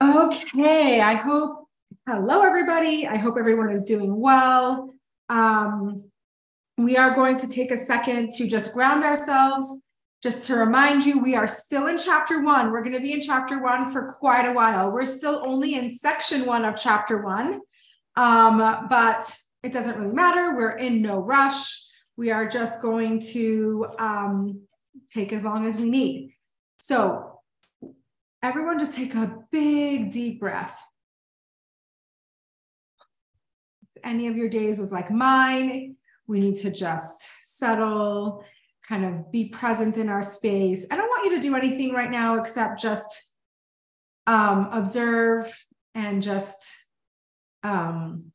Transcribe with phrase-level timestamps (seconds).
[0.00, 1.66] Okay, I hope,
[2.06, 3.08] hello everybody.
[3.08, 4.94] I hope everyone is doing well.
[5.28, 6.04] Um,
[6.76, 9.80] we are going to take a second to just ground ourselves.
[10.22, 12.70] Just to remind you, we are still in chapter one.
[12.70, 14.92] We're going to be in chapter one for quite a while.
[14.92, 17.60] We're still only in section one of chapter one,
[18.14, 20.54] um, but it doesn't really matter.
[20.54, 21.84] We're in no rush.
[22.16, 24.60] We are just going to um,
[25.12, 26.34] take as long as we need.
[26.78, 27.37] So
[28.42, 30.80] Everyone just take a big deep breath.
[33.96, 35.96] If any of your days was like mine,
[36.28, 38.44] we need to just settle,
[38.86, 40.86] kind of be present in our space.
[40.90, 43.32] I don't want you to do anything right now except just
[44.28, 45.52] um, observe
[45.96, 46.72] and just
[47.64, 48.30] um,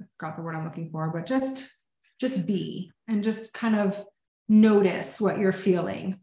[0.00, 1.72] I forgot the word I'm looking for, but just
[2.18, 4.04] just be and just kind of
[4.48, 6.18] notice what you're feeling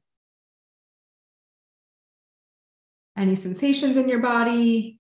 [3.18, 5.00] any sensations in your body,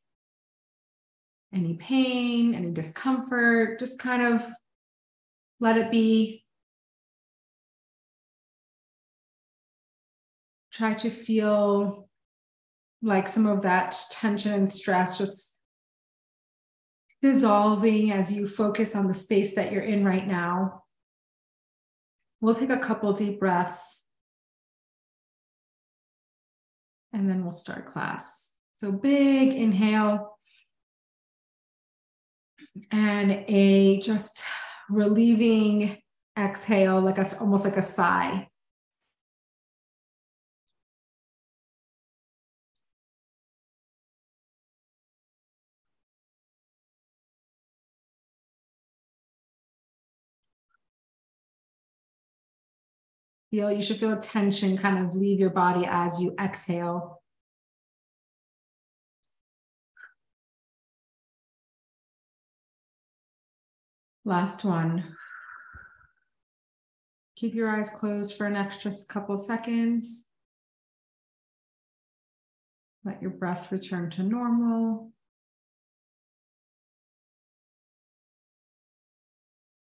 [1.53, 4.43] any pain, any discomfort, just kind of
[5.59, 6.43] let it be.
[10.71, 12.09] Try to feel
[13.01, 15.61] like some of that tension and stress just
[17.21, 20.83] dissolving as you focus on the space that you're in right now.
[22.41, 24.06] We'll take a couple deep breaths
[27.13, 28.53] and then we'll start class.
[28.79, 30.37] So big inhale
[32.91, 34.43] and a just
[34.89, 35.97] relieving
[36.37, 38.47] exhale, like a, almost like a sigh.
[53.51, 57.21] Feel you should feel tension kind of leave your body as you exhale.
[64.25, 65.15] Last one.
[67.37, 70.25] Keep your eyes closed for an extra couple seconds.
[73.05, 75.13] Let your breath return to normal.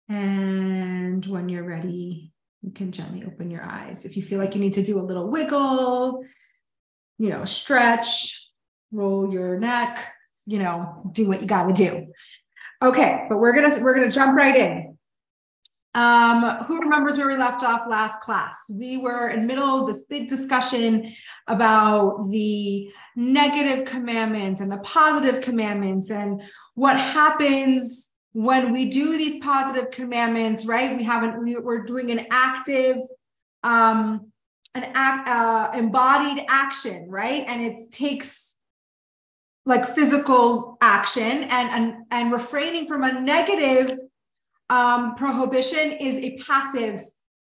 [0.07, 4.05] And when you're ready, you can gently open your eyes.
[4.05, 6.23] If you feel like you need to do a little wiggle,
[7.17, 8.49] you know, stretch,
[8.91, 10.11] roll your neck,
[10.45, 12.11] you know, do what you got to do.
[12.81, 14.97] Okay, but we're gonna we're gonna jump right in.
[15.95, 18.55] Um, who remembers where we left off last class?
[18.71, 21.13] We were in middle of this big discussion
[21.47, 26.41] about the negative commandments and the positive commandments and
[26.75, 30.95] what happens when we do these positive commandments, right?
[30.95, 32.97] We haven't, we, we're doing an active,
[33.63, 34.31] um,
[34.75, 37.43] an act, uh, embodied action, right?
[37.47, 38.57] And it takes
[39.65, 43.97] like physical action and, and, and refraining from a negative
[44.69, 47.01] um, prohibition is a passive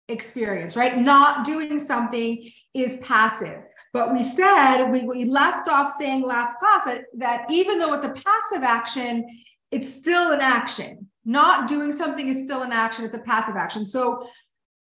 [0.09, 0.97] experience, right?
[0.99, 3.63] Not doing something is passive.
[3.93, 8.05] But we said, we, we left off saying last class that, that even though it's
[8.05, 9.27] a passive action,
[9.71, 11.09] it's still an action.
[11.25, 13.85] Not doing something is still an action, it's a passive action.
[13.85, 14.29] So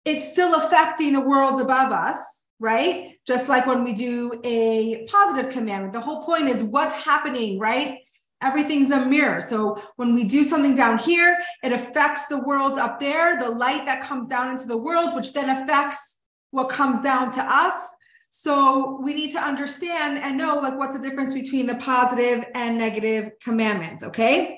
[0.05, 3.17] it's still affecting the worlds above us, right?
[3.25, 5.93] Just like when we do a positive commandment.
[5.93, 7.99] The whole point is what's happening, right?
[8.41, 9.41] Everything's a mirror.
[9.41, 13.85] So when we do something down here, it affects the worlds up there, the light
[13.85, 16.19] that comes down into the worlds, which then affects
[16.51, 17.93] what comes down to us.
[18.29, 22.77] So we need to understand and know like what's the difference between the positive and
[22.77, 24.56] negative commandments, okay?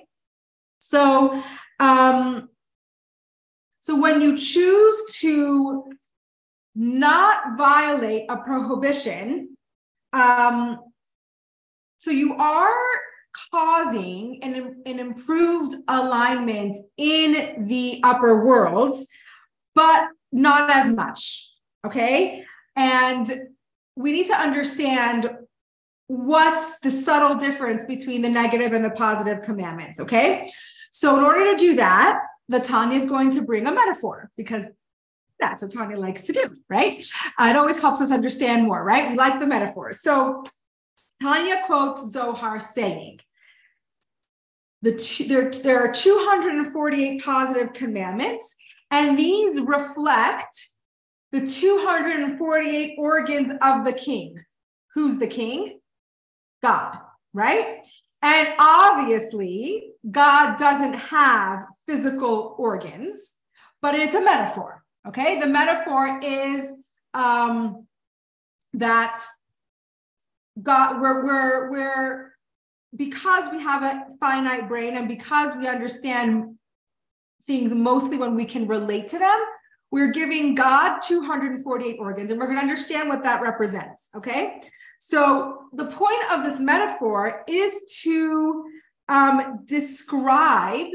[0.90, 1.44] So
[1.80, 2.50] um
[3.78, 5.92] so when you choose to
[6.76, 9.56] not violate a prohibition,
[10.14, 10.80] um
[11.98, 12.82] so you are
[13.52, 19.06] causing an, an improved alignment in the upper worlds,
[19.76, 21.54] but not as much.
[21.86, 22.44] Okay.
[22.76, 23.30] And
[23.96, 25.30] we need to understand
[26.08, 30.00] what's the subtle difference between the negative and the positive commandments.
[30.00, 30.50] Okay.
[30.92, 34.64] So, in order to do that, the Tanya is going to bring a metaphor because
[35.40, 37.06] that's what Tanya likes to do, right?
[37.38, 39.10] Uh, it always helps us understand more, right?
[39.10, 40.02] We like the metaphors.
[40.02, 40.44] So,
[41.22, 43.20] Tanya quotes Zohar saying,
[44.82, 48.56] the two, there, there are 248 positive commandments,
[48.92, 50.70] and these reflect
[51.32, 54.38] the 248 organs of the king.
[54.96, 55.80] Who's the king?
[56.64, 56.98] God,
[57.34, 57.86] right?
[58.22, 63.34] And obviously, God doesn't have physical organs,
[63.82, 64.84] but it's a metaphor.
[65.08, 65.40] Okay.
[65.40, 66.72] The metaphor is
[67.14, 67.88] um,
[68.74, 69.22] that
[70.62, 72.34] God, we're, we're, we're,
[72.96, 76.56] because we have a finite brain and because we understand
[77.44, 79.40] things mostly when we can relate to them,
[79.92, 84.10] we're giving God 248 organs and we're going to understand what that represents.
[84.16, 84.62] Okay.
[85.00, 88.66] So the point of this metaphor is to
[89.10, 90.88] um, describe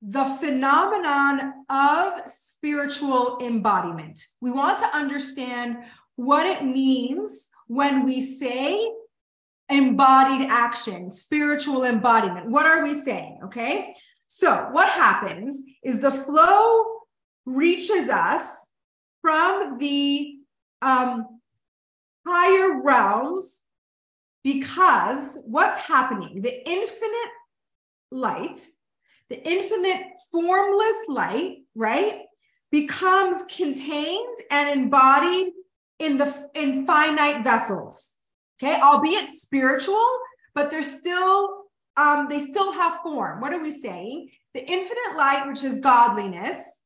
[0.00, 4.20] the phenomenon of spiritual embodiment.
[4.40, 5.76] We want to understand
[6.16, 8.90] what it means when we say
[9.68, 12.50] embodied action, spiritual embodiment.
[12.50, 13.38] What are we saying?
[13.44, 13.94] Okay.
[14.26, 16.84] So, what happens is the flow
[17.44, 18.70] reaches us
[19.20, 20.36] from the
[20.80, 21.40] um,
[22.26, 23.62] higher realms
[24.42, 26.42] because what's happening?
[26.42, 27.30] The infinite
[28.12, 28.66] light,
[29.28, 32.20] the infinite formless light, right,
[32.70, 35.52] becomes contained and embodied
[35.98, 38.14] in the in finite vessels.
[38.62, 40.06] Okay, albeit spiritual,
[40.54, 41.64] but they're still
[41.96, 43.40] um, they still have form.
[43.40, 44.30] What are we saying?
[44.54, 46.82] The infinite light, which is godliness,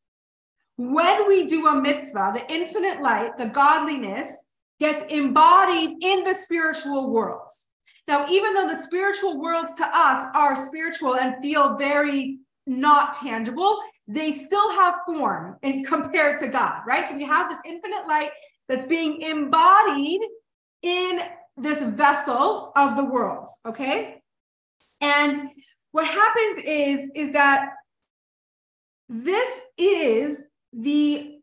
[0.76, 4.32] when we do a mitzvah, the infinite light, the godliness,
[4.78, 7.65] gets embodied in the spiritual worlds.
[8.08, 13.80] Now, even though the spiritual worlds to us are spiritual and feel very not tangible,
[14.06, 17.08] they still have form in compared to God, right?
[17.08, 18.30] So we have this infinite light
[18.68, 20.20] that's being embodied
[20.82, 21.20] in
[21.56, 24.22] this vessel of the worlds, okay?
[25.00, 25.50] And
[25.92, 27.70] what happens is is that
[29.08, 31.38] this is the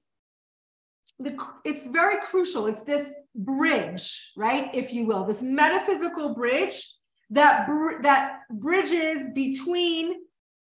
[1.20, 2.68] the it's very crucial.
[2.68, 4.70] It's this bridge, right?
[4.74, 6.94] If you will, this metaphysical bridge
[7.30, 10.16] that br- that bridges between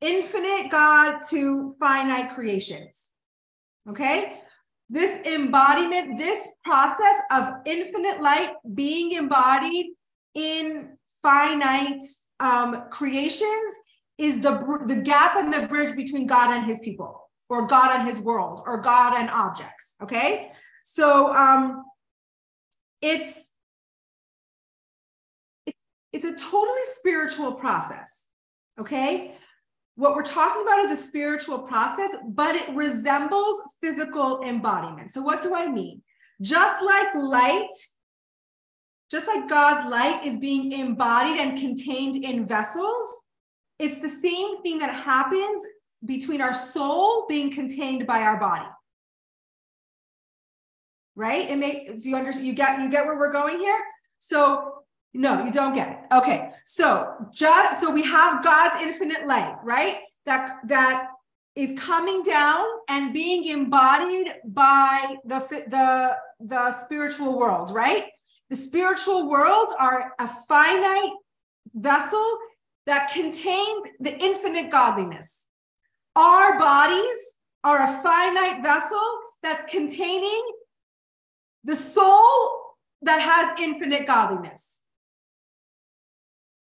[0.01, 3.11] infinite God to finite creations.
[3.89, 4.41] Okay?
[4.89, 9.87] This embodiment, this process of infinite light being embodied
[10.33, 12.03] in finite
[12.39, 13.73] um, creations
[14.17, 18.07] is the, the gap and the bridge between God and his people, or God and
[18.07, 19.95] his world, or God and objects.
[20.01, 20.51] Okay?
[20.83, 21.83] So um,
[23.01, 23.49] it's,
[26.13, 28.27] it's, a totally spiritual process.
[28.79, 29.35] Okay?
[29.95, 35.11] What we're talking about is a spiritual process, but it resembles physical embodiment.
[35.11, 36.01] So, what do I mean?
[36.41, 37.69] Just like light,
[39.09, 43.05] just like God's light is being embodied and contained in vessels,
[43.79, 45.63] it's the same thing that happens
[46.05, 48.67] between our soul being contained by our body.
[51.17, 51.49] Right?
[51.49, 53.79] It do you understand you get you get where we're going here?
[54.19, 54.83] So
[55.13, 55.97] no, you don't get it.
[56.15, 56.51] Okay.
[56.63, 59.97] So just so we have God's infinite light, right?
[60.27, 61.07] That that
[61.55, 68.05] is coming down and being embodied by the the the spiritual world, right?
[68.51, 71.13] The spiritual worlds are a finite
[71.73, 72.37] vessel
[72.85, 75.47] that contains the infinite godliness.
[76.15, 77.17] Our bodies
[77.63, 79.01] are a finite vessel
[79.43, 80.41] that's containing
[81.67, 82.49] the soul
[83.03, 84.81] that has infinite godliness.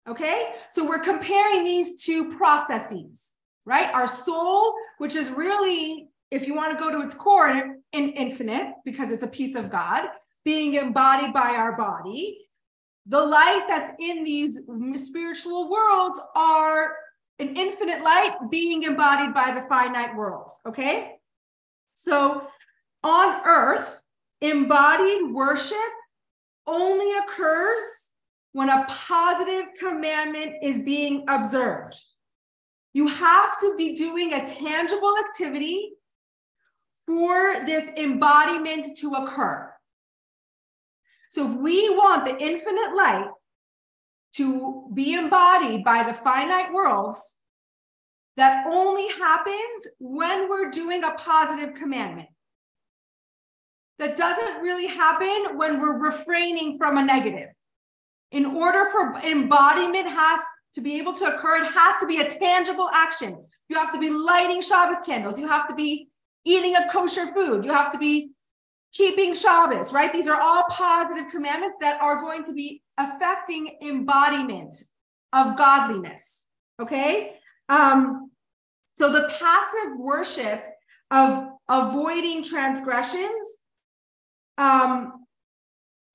[0.07, 3.33] Okay, so we're comparing these two processes,
[3.65, 3.93] right?
[3.93, 7.49] Our soul, which is really, if you want to go to its core,
[7.91, 10.05] in infinite because it's a piece of God,
[10.43, 12.47] being embodied by our body.
[13.05, 14.59] The light that's in these
[14.95, 16.95] spiritual worlds are
[17.39, 20.61] an infinite light being embodied by the finite worlds.
[20.65, 21.15] Okay,
[21.95, 22.47] so
[23.03, 24.04] on earth,
[24.49, 25.77] embodied worship
[26.67, 27.81] only occurs
[28.53, 31.99] when a positive commandment is being observed.
[32.93, 35.91] You have to be doing a tangible activity
[37.05, 39.71] for this embodiment to occur.
[41.29, 43.29] So, if we want the infinite light
[44.35, 47.35] to be embodied by the finite worlds,
[48.37, 52.29] that only happens when we're doing a positive commandment.
[53.99, 57.49] That doesn't really happen when we're refraining from a negative.
[58.31, 60.41] In order for embodiment has
[60.73, 63.45] to be able to occur, it has to be a tangible action.
[63.69, 65.39] You have to be lighting Shabbos candles.
[65.39, 66.09] You have to be
[66.43, 67.63] eating a kosher food.
[67.63, 68.31] You have to be
[68.91, 70.11] keeping Shabbos, right?
[70.11, 74.73] These are all positive commandments that are going to be affecting embodiment
[75.33, 76.45] of godliness.
[76.81, 77.35] Okay.
[77.69, 78.31] Um,
[78.97, 80.63] so the passive worship
[81.11, 83.47] of avoiding transgressions,
[84.57, 85.25] um,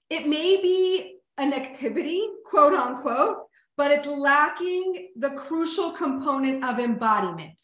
[0.08, 3.38] it may be an activity, quote unquote,
[3.76, 7.60] but it's lacking the crucial component of embodiment.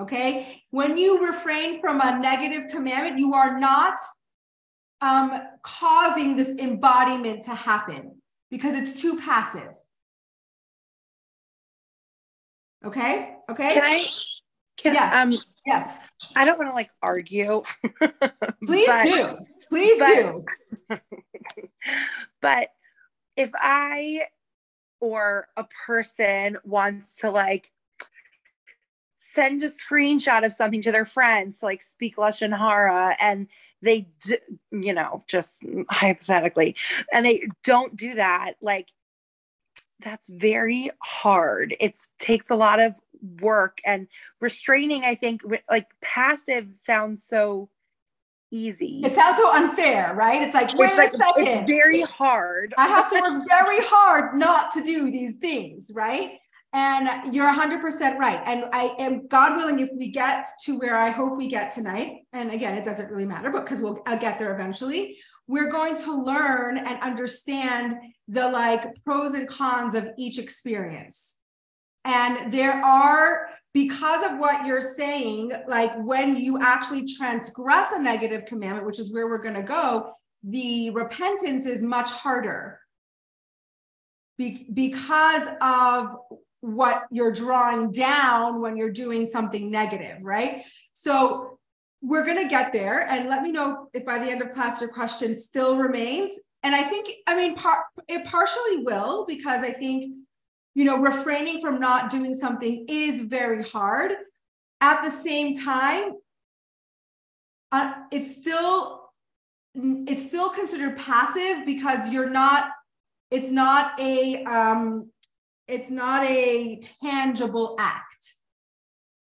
[0.00, 0.62] Okay.
[0.70, 3.98] When you refrain from a negative commandment, you are not
[5.00, 5.32] um,
[5.62, 8.20] causing this embodiment to happen.
[8.50, 9.76] because it's too passive.
[12.84, 13.34] Okay.
[13.50, 13.74] Okay.
[13.74, 14.06] Can I?
[14.76, 15.14] Can yes.
[15.14, 16.02] um yes.
[16.36, 17.62] I don't want to like argue.
[18.64, 19.38] Please do.
[19.68, 20.44] Please but, do.
[22.40, 22.68] but
[23.36, 24.22] if I
[25.00, 27.70] or a person wants to like
[29.18, 33.46] send a screenshot of something to their friends to like speak Lashon Hara and
[33.80, 34.38] they, d-
[34.72, 36.74] you know, just hypothetically,
[37.12, 38.88] and they don't do that, like
[40.00, 41.76] that's very hard.
[41.80, 42.98] It takes a lot of
[43.40, 44.08] work and
[44.40, 45.04] restraining.
[45.04, 47.68] I think like passive sounds so
[48.50, 49.02] easy.
[49.04, 50.42] It sounds so unfair, right?
[50.42, 51.48] It's like, wait it's a like, second.
[51.48, 52.74] It's very hard.
[52.78, 56.38] I have to work very hard not to do these things, right?
[56.72, 58.42] And you're 100% right.
[58.44, 62.26] And I am, God willing, if we get to where I hope we get tonight,
[62.32, 65.96] and again, it doesn't really matter, but because we'll I'll get there eventually, we're going
[65.96, 67.96] to learn and understand
[68.28, 71.37] the like pros and cons of each experience.
[72.04, 78.44] And there are, because of what you're saying, like when you actually transgress a negative
[78.46, 80.12] commandment, which is where we're going to go,
[80.42, 82.80] the repentance is much harder
[84.38, 86.16] Be- because of
[86.60, 90.64] what you're drawing down when you're doing something negative, right?
[90.92, 91.58] So
[92.00, 94.80] we're going to get there and let me know if by the end of class
[94.80, 96.38] your question still remains.
[96.62, 100.14] And I think, I mean, par- it partially will because I think,
[100.74, 104.12] you know, refraining from not doing something is very hard.
[104.80, 106.12] At the same time,
[107.72, 109.10] uh, it's still
[109.74, 112.70] it's still considered passive because you're not
[113.30, 115.10] it's not a um
[115.68, 118.34] it's not a tangible act.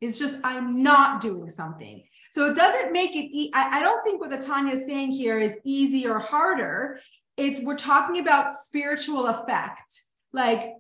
[0.02, 2.04] It's just, I'm not doing something.
[2.32, 5.14] So it doesn't make it, e- I, I don't think what the Tanya is saying
[5.14, 7.00] here is easy or harder.
[7.38, 10.04] It's, we're talking about spiritual effect.
[10.34, 10.74] Like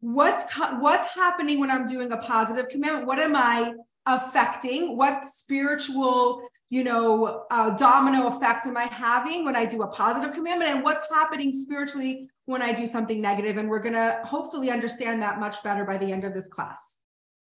[0.00, 0.44] what's,
[0.78, 3.06] what's happening when I'm doing a positive commandment?
[3.06, 3.72] What am I
[4.06, 4.96] affecting?
[4.96, 10.34] What spiritual you know, uh, domino effect am I having when I do a positive
[10.34, 13.56] commandment and what's happening spiritually when I do something negative?
[13.56, 16.98] And we're going to hopefully understand that much better by the end of this class.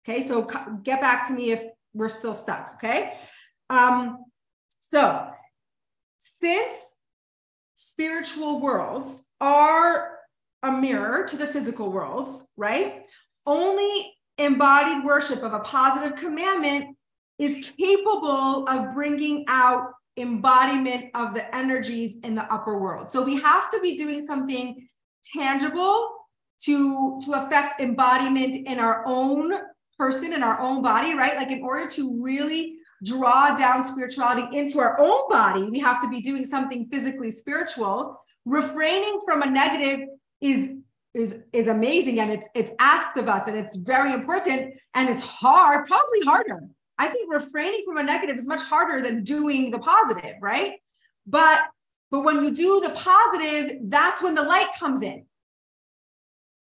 [0.05, 0.21] Okay.
[0.21, 0.49] So
[0.83, 2.73] get back to me if we're still stuck.
[2.75, 3.13] Okay.
[3.69, 4.25] Um,
[4.81, 5.29] so
[6.17, 6.75] since
[7.75, 10.19] spiritual worlds are
[10.63, 13.05] a mirror to the physical worlds, right?
[13.45, 16.97] Only embodied worship of a positive commandment
[17.37, 23.09] is capable of bringing out embodiment of the energies in the upper world.
[23.09, 24.87] So we have to be doing something
[25.33, 26.11] tangible
[26.61, 29.53] to to affect embodiment in our own
[29.97, 31.35] person in our own body, right?
[31.35, 36.09] Like in order to really draw down spirituality into our own body, we have to
[36.09, 38.19] be doing something physically spiritual.
[38.45, 40.09] Refraining from a negative
[40.43, 40.75] is
[41.13, 45.23] is is amazing and it's it's asked of us and it's very important and it's
[45.23, 46.59] hard, probably harder
[46.97, 50.73] I think refraining from a negative is much harder than doing the positive, right?
[51.25, 51.61] But
[52.11, 55.25] but when you do the positive, that's when the light comes in.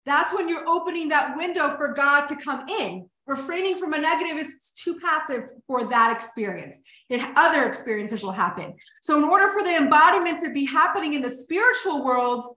[0.05, 3.09] That's when you're opening that window for God to come in.
[3.25, 6.77] Refraining from a negative is too passive for that experience.
[7.09, 8.75] It, other experiences will happen.
[9.01, 12.53] So, in order for the embodiment to be happening in the spiritual worlds,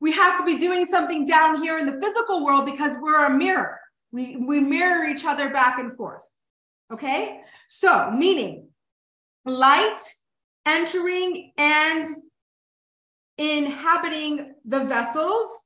[0.00, 3.30] we have to be doing something down here in the physical world because we're a
[3.30, 3.80] mirror.
[4.12, 6.22] We, we mirror each other back and forth.
[6.92, 8.68] Okay, so meaning
[9.44, 10.00] light
[10.66, 12.06] entering and
[13.38, 15.62] inhabiting the vessels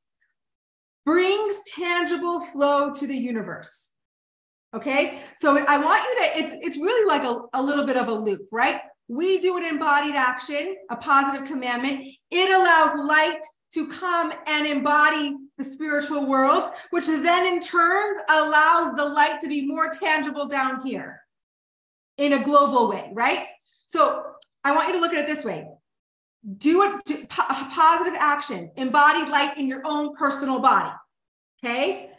[1.05, 3.93] brings tangible flow to the universe.
[4.75, 8.09] Okay, so I want you to, it's, it's really like a, a little bit of
[8.09, 8.81] a loop, right?
[9.09, 12.07] We do an embodied action, a positive commandment.
[12.31, 13.41] It allows light
[13.75, 19.49] to come and embody the spiritual world, which then in turn allows the light to
[19.49, 21.21] be more tangible down here
[22.17, 23.47] in a global way, right?
[23.87, 24.25] So
[24.65, 25.69] I want you to look at it this way.
[26.57, 30.95] Do it do positive action, embody light in your own personal body.
[31.63, 32.11] Okay.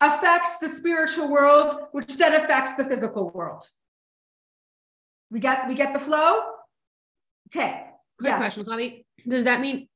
[0.00, 3.68] Affects the spiritual world, which then affects the physical world.
[5.30, 6.40] We get we get the flow.
[7.48, 7.84] Okay.
[8.18, 8.38] Quick yes.
[8.38, 9.06] question, Bobby.
[9.26, 9.88] Does that mean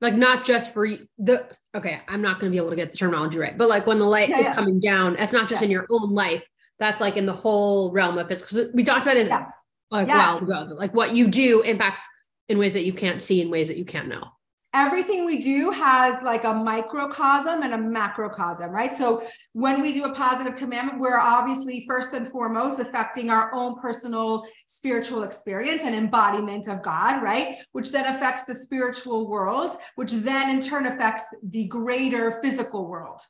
[0.00, 0.88] like not just for
[1.18, 3.86] the okay i'm not going to be able to get the terminology right but like
[3.86, 4.54] when the light yeah, is yeah.
[4.54, 5.66] coming down that's not just yeah.
[5.66, 6.44] in your own life
[6.78, 9.50] that's like in the whole realm of physical because we talked about this yes.
[9.90, 10.16] like yes.
[10.16, 12.06] while ago like what you do impacts
[12.48, 14.24] in ways that you can't see in ways that you can't know
[14.72, 18.94] everything we do has like a microcosm and a macrocosm, right?
[18.94, 19.22] So
[19.52, 24.44] when we do a positive commandment, we're obviously first and foremost affecting our own personal
[24.66, 27.56] spiritual experience and embodiment of God, right?
[27.72, 33.20] Which then affects the spiritual world, which then in turn affects the greater physical world.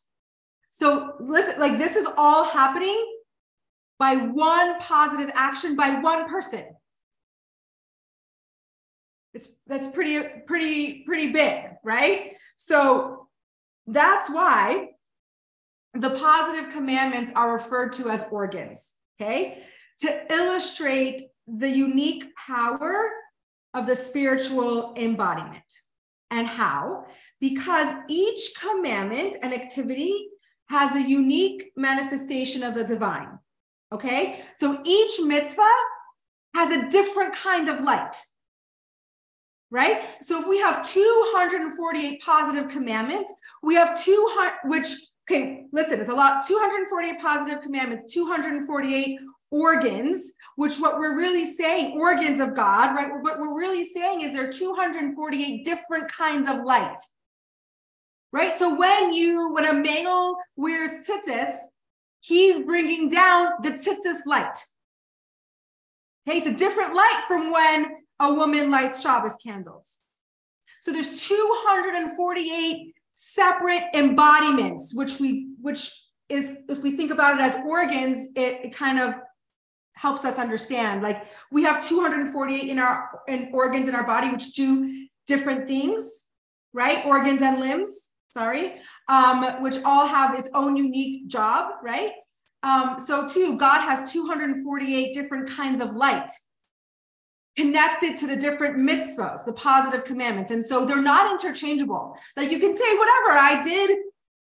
[0.71, 3.17] So listen, like this is all happening
[3.99, 6.65] by one positive action by one person
[9.35, 12.33] it's that's pretty pretty pretty big right?
[12.57, 13.29] So
[13.87, 14.91] that's why
[15.95, 19.63] the positive commandments are referred to as organs okay?
[20.01, 23.11] To illustrate the unique power
[23.75, 25.65] of the spiritual embodiment
[26.31, 27.07] and how
[27.41, 30.29] because each commandment and activity
[30.69, 33.39] has a unique manifestation of the divine
[33.93, 34.43] okay?
[34.59, 35.63] So each mitzvah
[36.55, 38.17] has a different kind of light
[39.71, 40.03] right?
[40.23, 44.89] So if we have 248 positive commandments, we have 200, which,
[45.31, 51.99] okay, listen, it's a lot, 248 positive commandments, 248 organs, which what we're really saying,
[51.99, 53.11] organs of God, right?
[53.21, 57.01] What we're really saying is there are 248 different kinds of light,
[58.33, 58.57] right?
[58.59, 61.55] So when you, when a male wears tzitzis,
[62.21, 64.59] he's bringing down the tzitzis light.
[66.29, 67.87] Okay, it's a different light from when
[68.21, 70.01] a woman lights Shabbos candles.
[70.81, 75.93] So there's 248 separate embodiments, which we, which
[76.29, 79.15] is, if we think about it as organs, it, it kind of
[79.95, 81.03] helps us understand.
[81.03, 86.27] Like we have 248 in our in organs in our body, which do different things,
[86.73, 87.05] right?
[87.05, 88.77] Organs and limbs, sorry,
[89.09, 92.13] um, which all have its own unique job, right?
[92.63, 96.31] Um, so too, God has 248 different kinds of light
[97.57, 100.51] connected to the different mitzvahs, the positive commandments.
[100.51, 102.17] And so they're not interchangeable.
[102.37, 103.99] Like you can say, whatever, I did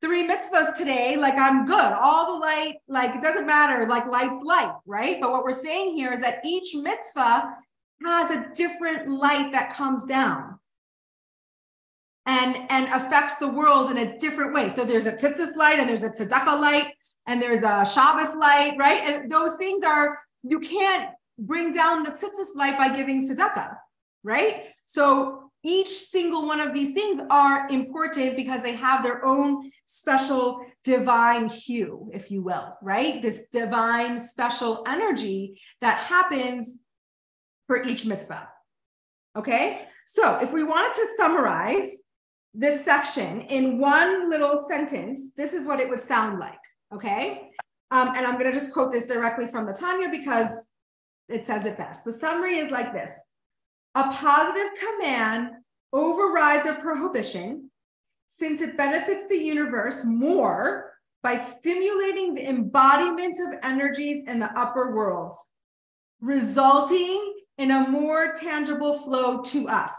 [0.00, 1.92] three mitzvahs today, like I'm good.
[2.00, 5.18] All the light, like it doesn't matter, like light's light, right?
[5.20, 7.54] But what we're saying here is that each mitzvah
[8.04, 10.58] has a different light that comes down
[12.26, 14.68] and and affects the world in a different way.
[14.68, 16.88] So there's a tzitzis light and there's a tzedakah light
[17.26, 19.00] and there's a Shabbos light, right?
[19.00, 23.76] And those things are you can't bring down the tzitzis light by giving tzedakah,
[24.22, 24.66] right?
[24.86, 30.60] So each single one of these things are important because they have their own special
[30.84, 33.22] divine hue, if you will, right?
[33.22, 36.76] This divine special energy that happens
[37.66, 38.48] for each mitzvah.
[39.36, 41.96] Okay, so if we wanted to summarize
[42.52, 46.60] this section in one little sentence, this is what it would sound like.
[46.94, 47.50] Okay,
[47.90, 50.68] um, and I'm going to just quote this directly from the Tanya because
[51.28, 52.04] it says it best.
[52.04, 53.10] The summary is like this
[53.94, 55.50] A positive command
[55.92, 57.70] overrides a prohibition
[58.26, 64.94] since it benefits the universe more by stimulating the embodiment of energies in the upper
[64.94, 65.34] worlds,
[66.20, 69.92] resulting in a more tangible flow to us.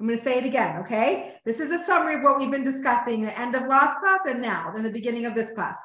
[0.00, 1.34] I'm going to say it again, okay?
[1.44, 4.40] This is a summary of what we've been discussing the end of last class and
[4.40, 5.76] now in the beginning of this class.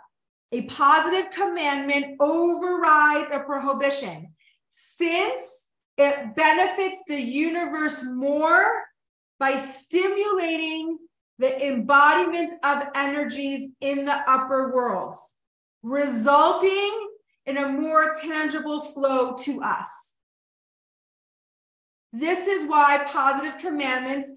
[0.52, 4.33] A positive commandment overrides a prohibition
[4.76, 5.68] since
[6.00, 8.66] it benefits the universe more
[9.40, 10.98] by stimulating
[11.38, 15.20] the embodiment of energies in the upper worlds,
[15.84, 17.08] resulting
[17.46, 20.16] in a more tangible flow to us.
[22.12, 24.30] This is why positive commandments,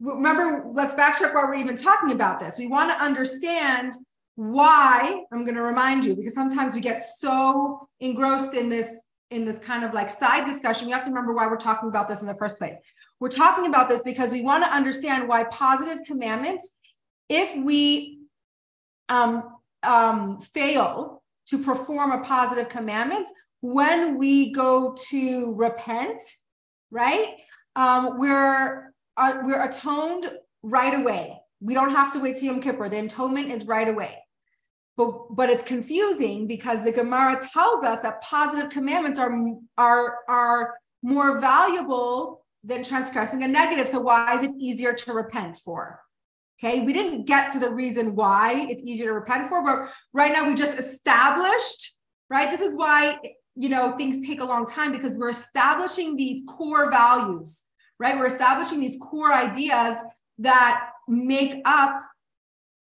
[0.00, 2.58] remember, let's backtrack while we're even talking about this.
[2.58, 3.94] We want to understand
[4.34, 9.44] why, I'm going to remind you, because sometimes we get so engrossed in this in
[9.44, 12.20] this kind of like side discussion, you have to remember why we're talking about this
[12.20, 12.74] in the first place.
[13.20, 16.72] We're talking about this because we want to understand why positive commandments,
[17.28, 18.20] if we
[19.08, 26.22] um, um, fail to perform a positive commandments, when we go to repent,
[26.90, 27.36] right?
[27.74, 30.30] Um, we're uh, we're atoned
[30.62, 31.40] right away.
[31.60, 32.88] We don't have to wait till Yom Kippur.
[32.88, 34.16] The atonement is right away.
[34.98, 39.32] But, but it's confusing because the Gemara tells us that positive commandments are,
[39.78, 43.86] are, are more valuable than transgressing a negative.
[43.86, 46.00] So why is it easier to repent for?
[46.58, 50.32] Okay, we didn't get to the reason why it's easier to repent for, but right
[50.32, 51.96] now we just established,
[52.28, 52.50] right?
[52.50, 53.18] This is why
[53.54, 57.64] you know things take a long time because we're establishing these core values,
[58.00, 58.18] right?
[58.18, 59.96] We're establishing these core ideas
[60.38, 62.02] that make up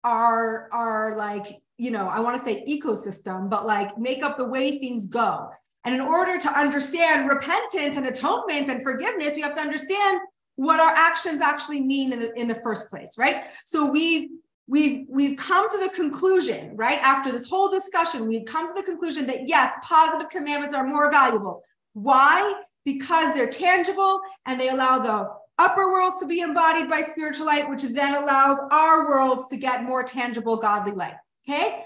[0.06, 4.46] our our like you know, I want to say ecosystem, but like make up the
[4.46, 5.50] way things go.
[5.84, 10.20] And in order to understand repentance and atonement and forgiveness, we have to understand
[10.56, 13.50] what our actions actually mean in the in the first place, right?
[13.66, 14.32] So we
[14.68, 17.00] we've we've come to the conclusion, right?
[17.02, 21.12] After this whole discussion, we've come to the conclusion that yes, positive commandments are more
[21.12, 21.62] valuable.
[21.94, 22.62] Why?
[22.84, 27.70] Because they're tangible and they allow the upper worlds to be embodied by spiritual light,
[27.70, 31.16] which then allows our worlds to get more tangible godly light.
[31.48, 31.84] Okay.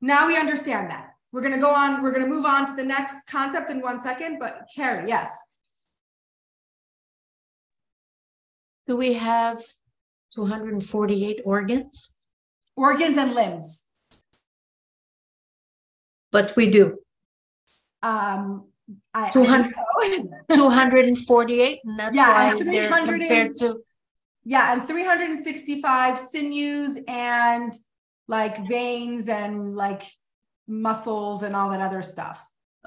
[0.00, 1.10] Now we understand that.
[1.32, 3.80] We're going to go on, we're going to move on to the next concept in
[3.80, 5.30] one second, but Carrie, yes.
[8.86, 9.62] Do we have
[10.34, 12.14] 248 organs?
[12.76, 13.84] Organs and limbs.
[16.30, 16.98] But we do.
[18.02, 18.66] Um,
[19.14, 23.82] I, 200, I 248, and that's Yeah, why they're compared to,
[24.44, 27.72] yeah, and 365 sinews and
[28.32, 30.02] like veins and like
[30.66, 32.38] muscles and all that other stuff.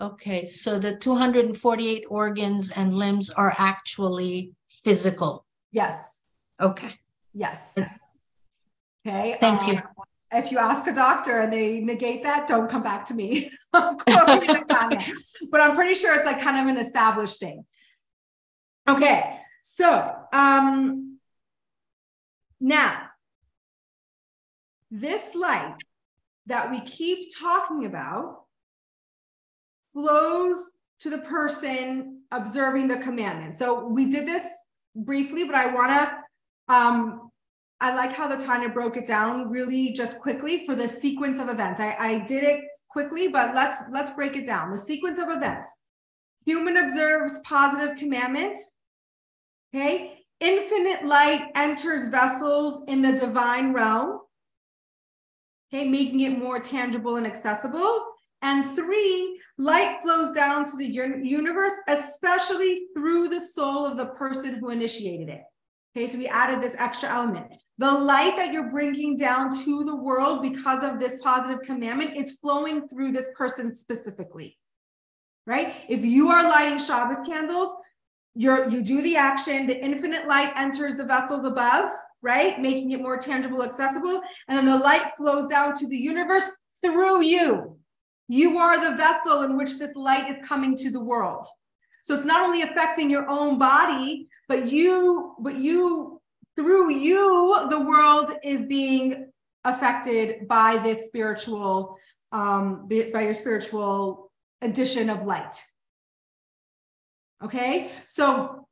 [0.02, 5.46] okay, so the 248 organs and limbs are actually physical.
[5.72, 6.22] Yes.
[6.60, 6.94] Okay.
[7.34, 7.74] Yes.
[7.78, 8.18] Yes.
[9.06, 9.38] Okay.
[9.40, 9.76] Thank you.
[9.78, 9.84] um,
[10.32, 13.50] If you ask a doctor and they negate that, don't come back to me.
[13.74, 15.04] I'm quoting the comment.
[15.52, 17.66] but I'm pretty sure it's like kind of an established thing.
[18.88, 19.38] Okay.
[19.62, 19.88] So,
[20.34, 21.20] um,
[22.60, 23.05] now
[25.00, 25.78] this light
[26.46, 28.44] that we keep talking about
[29.94, 33.56] flows to the person observing the commandment.
[33.56, 34.46] So we did this
[34.96, 37.32] briefly, but I want to um
[37.82, 41.50] I like how the Tanya broke it down really just quickly for the sequence of
[41.50, 41.82] events.
[41.82, 44.72] I, I did it quickly, but let's let's break it down.
[44.72, 45.68] The sequence of events.
[46.46, 48.58] Human observes positive commandment.
[49.74, 50.22] Okay.
[50.40, 54.20] Infinite light enters vessels in the divine realm.
[55.74, 58.06] Okay, making it more tangible and accessible.
[58.42, 64.56] And three, light flows down to the universe, especially through the soul of the person
[64.56, 65.42] who initiated it.
[65.96, 67.48] Okay, so we added this extra element.
[67.78, 72.38] The light that you're bringing down to the world because of this positive commandment is
[72.38, 74.58] flowing through this person specifically.
[75.48, 75.74] Right?
[75.88, 77.74] If you are lighting Shabbos candles,
[78.34, 81.92] you're you do the action, the infinite light enters the vessels above,
[82.26, 82.60] right?
[82.60, 86.50] Making it more tangible, accessible, and then the light flows down to the universe
[86.84, 87.78] through you.
[88.28, 91.46] You are the vessel in which this light is coming to the world.
[92.02, 96.20] So it's not only affecting your own body, but you, but you,
[96.56, 99.32] through you, the world is being
[99.64, 101.98] affected by this spiritual,
[102.32, 104.32] um, by your spiritual
[104.64, 105.62] addition of light.
[107.44, 108.68] Okay, so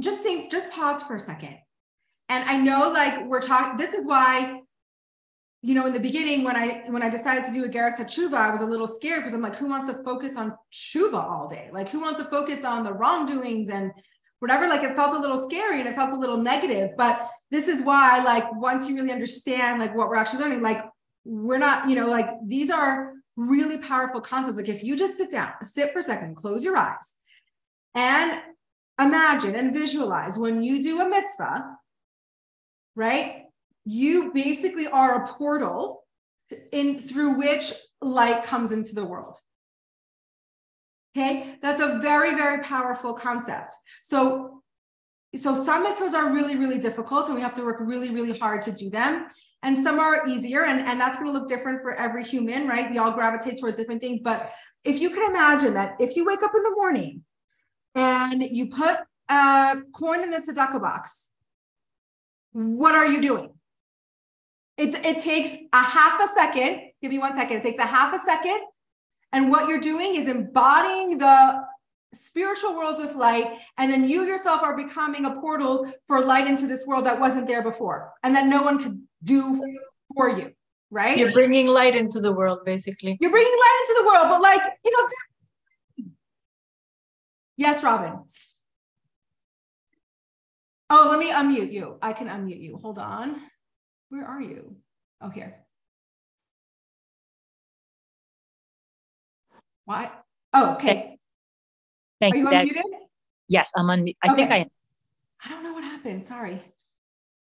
[0.00, 1.56] just think, just pause for a second.
[2.28, 4.62] And I know, like, we're talking, this is why
[5.66, 8.34] you know, in the beginning, when I when I decided to do a Geras Hatshuva,
[8.34, 11.48] I was a little scared because I'm like, who wants to focus on tshuva all
[11.48, 11.70] day?
[11.72, 13.90] Like, who wants to focus on the wrongdoings and
[14.38, 14.68] whatever?
[14.68, 16.90] Like, it felt a little scary and it felt a little negative.
[16.96, 20.84] But this is why, like, once you really understand like what we're actually learning, like,
[21.24, 24.58] we're not, you know, like these are really powerful concepts.
[24.58, 27.16] Like, if you just sit down, sit for a second, close your eyes,
[27.94, 28.40] and
[29.00, 31.76] imagine and visualize when you do a mitzvah,
[32.96, 33.46] right?
[33.86, 36.04] you basically are a portal
[36.72, 39.38] in through which light comes into the world.
[41.16, 43.72] Okay, that's a very, very powerful concept.
[44.02, 44.62] So,
[45.34, 48.60] so some mitzvahs are really, really difficult, and we have to work really, really hard
[48.62, 49.28] to do them.
[49.62, 52.90] And some are easier, and, and that's going to look different for every human, right?
[52.90, 54.20] We all gravitate towards different things.
[54.20, 54.52] But
[54.84, 57.24] if you can imagine that if you wake up in the morning
[57.94, 58.98] and you put
[59.30, 61.25] a coin in the tzedakah box,
[62.56, 63.50] what are you doing?
[64.78, 66.90] It, it takes a half a second.
[67.02, 67.58] Give me one second.
[67.58, 68.60] It takes a half a second.
[69.32, 71.62] And what you're doing is embodying the
[72.14, 73.58] spiritual worlds with light.
[73.76, 77.46] And then you yourself are becoming a portal for light into this world that wasn't
[77.46, 79.62] there before and that no one could do
[80.14, 80.52] for you.
[80.90, 81.18] Right?
[81.18, 83.18] You're bringing light into the world, basically.
[83.20, 86.06] You're bringing light into the world, but like, you know,
[87.58, 88.20] yes, Robin.
[90.88, 91.98] Oh, let me unmute you.
[92.00, 92.76] I can unmute you.
[92.76, 93.40] Hold on.
[94.08, 94.76] Where are you?
[95.20, 95.56] Oh, here.
[99.84, 100.10] Why?
[100.52, 101.18] Oh, okay.
[102.20, 102.46] Thank you.
[102.46, 102.72] Are you.
[102.74, 102.98] That- unmuted?
[103.48, 104.06] yes, I'm on.
[104.22, 104.66] I think I.
[105.44, 106.24] I don't know what happened.
[106.24, 106.62] Sorry.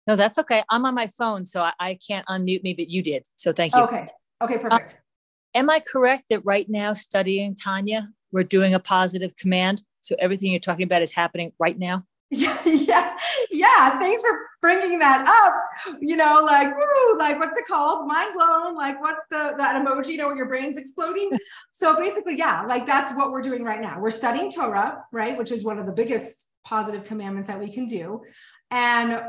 [0.08, 0.64] No, that's okay.
[0.70, 3.26] I'm on my phone, so I, I can't unmute me, but you did.
[3.36, 3.82] So thank you.
[3.84, 4.06] Okay.
[4.44, 4.94] Okay, perfect.
[4.94, 9.82] Uh, am I correct that right now, studying Tanya, we're doing a positive command?
[10.02, 12.06] So everything you're talking about is happening right now.
[12.32, 13.18] Yeah, yeah,
[13.52, 14.00] yeah.
[14.00, 15.96] Thanks for bringing that up.
[16.02, 18.08] You know, like, woo, like what's it called?
[18.08, 18.76] Mind blown.
[18.76, 20.10] Like, what's the that emoji?
[20.10, 21.32] You know, where your brain's exploding.
[21.72, 24.00] so basically, yeah, like that's what we're doing right now.
[24.00, 27.86] We're studying Torah, right, which is one of the biggest positive commandments that we can
[27.86, 28.24] do.
[28.72, 29.22] And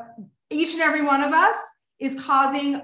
[0.48, 1.56] each and every one of us
[1.98, 2.80] is causing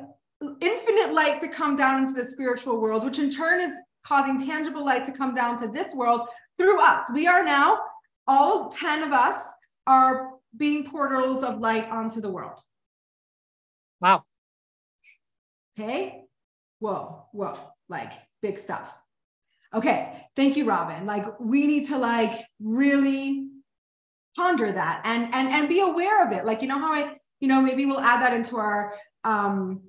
[0.60, 3.72] infinite light to come down into the spiritual world, which in turn is
[4.04, 7.08] causing tangible light to come down to this world through us.
[7.12, 7.78] We are now,
[8.26, 9.52] all 10 of us
[9.86, 12.60] are being portals of light onto the world.
[14.00, 14.24] Wow.
[15.78, 16.24] Okay.
[16.80, 17.54] Whoa, whoa,
[17.88, 18.98] like big stuff.
[19.74, 20.26] Okay.
[20.36, 21.06] Thank you, Robin.
[21.06, 23.48] Like we need to like really
[24.36, 26.44] ponder that and and and be aware of it.
[26.44, 29.82] Like, you know how I, you know, maybe we'll add that into our um,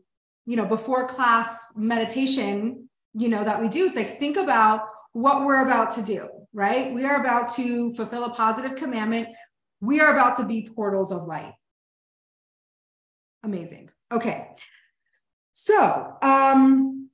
[0.45, 3.85] you know, before class meditation, you know, that we do.
[3.85, 6.93] It's like think about what we're about to do, right?
[6.93, 9.29] We are about to fulfill a positive commandment.
[9.83, 11.55] We are about to be portals of light.
[13.43, 13.89] Amazing.
[14.09, 14.47] Okay.
[15.51, 17.09] So, um,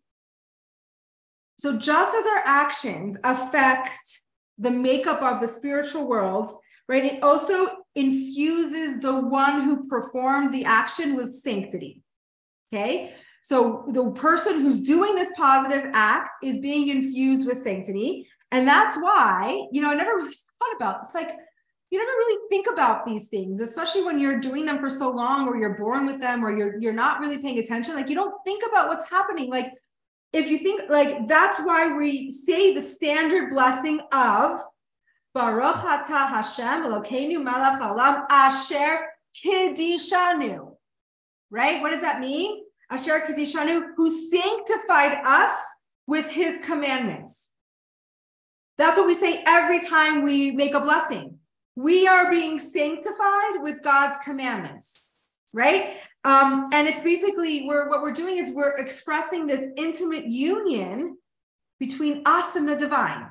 [1.57, 3.97] so just as our actions affect
[4.59, 6.55] the makeup of the spiritual worlds,
[6.87, 7.03] right?
[7.03, 12.03] It also infuses the one who performed the action with sanctity.
[12.71, 13.15] Okay.
[13.41, 18.27] So the person who's doing this positive act is being infused with sanctity.
[18.51, 21.31] And that's why, you know, I never really thought about it's like
[21.91, 25.47] you never really think about these things, especially when you're doing them for so long
[25.47, 27.95] or you're born with them or you're you're not really paying attention.
[27.95, 29.49] Like you don't think about what's happening.
[29.49, 29.73] Like
[30.31, 34.61] if you think like that's why we say the standard blessing of
[35.33, 39.07] Baruch Ata Hashem Elokeinu Melech Haolam Asher
[39.43, 40.75] Kedishanu.
[41.49, 41.81] Right?
[41.81, 42.63] What does that mean?
[42.91, 45.59] Asher Kedishanu, who sanctified us
[46.05, 47.51] with his commandments.
[48.77, 51.38] That's what we say every time we make a blessing.
[51.79, 55.19] We are being sanctified with God's commandments,
[55.53, 55.93] right?
[56.25, 61.17] Um, and it's basically we're what we're doing is we're expressing this intimate union
[61.79, 63.29] between us and the divine,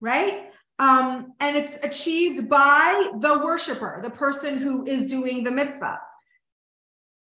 [0.00, 0.50] right?
[0.78, 5.98] Um, and it's achieved by the worshiper, the person who is doing the mitzvah.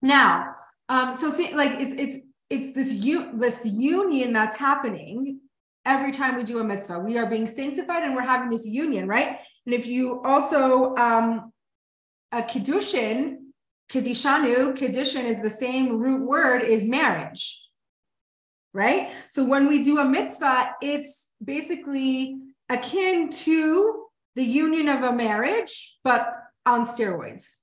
[0.00, 0.54] Now,
[0.88, 2.16] um, so th- like it's it's
[2.48, 5.40] it's this u- this union that's happening
[5.84, 6.98] every time we do a mitzvah.
[6.98, 9.40] We are being sanctified and we're having this union, right?
[9.66, 11.52] And if you also um
[12.30, 13.36] a kiddushin,
[13.90, 17.58] kiddishanu, kiddushin is the same root word is marriage.
[18.74, 19.12] Right?
[19.28, 22.38] So when we do a mitzvah, it's basically
[22.70, 26.26] akin to the union of a marriage, but
[26.64, 27.56] on steroids.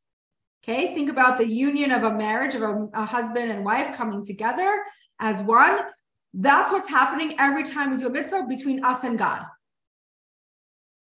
[0.63, 4.23] Okay, think about the union of a marriage of a, a, husband and wife coming
[4.23, 4.84] together
[5.19, 5.79] as one.
[6.34, 9.46] That's what's happening every time we do a mitzvah between us and God.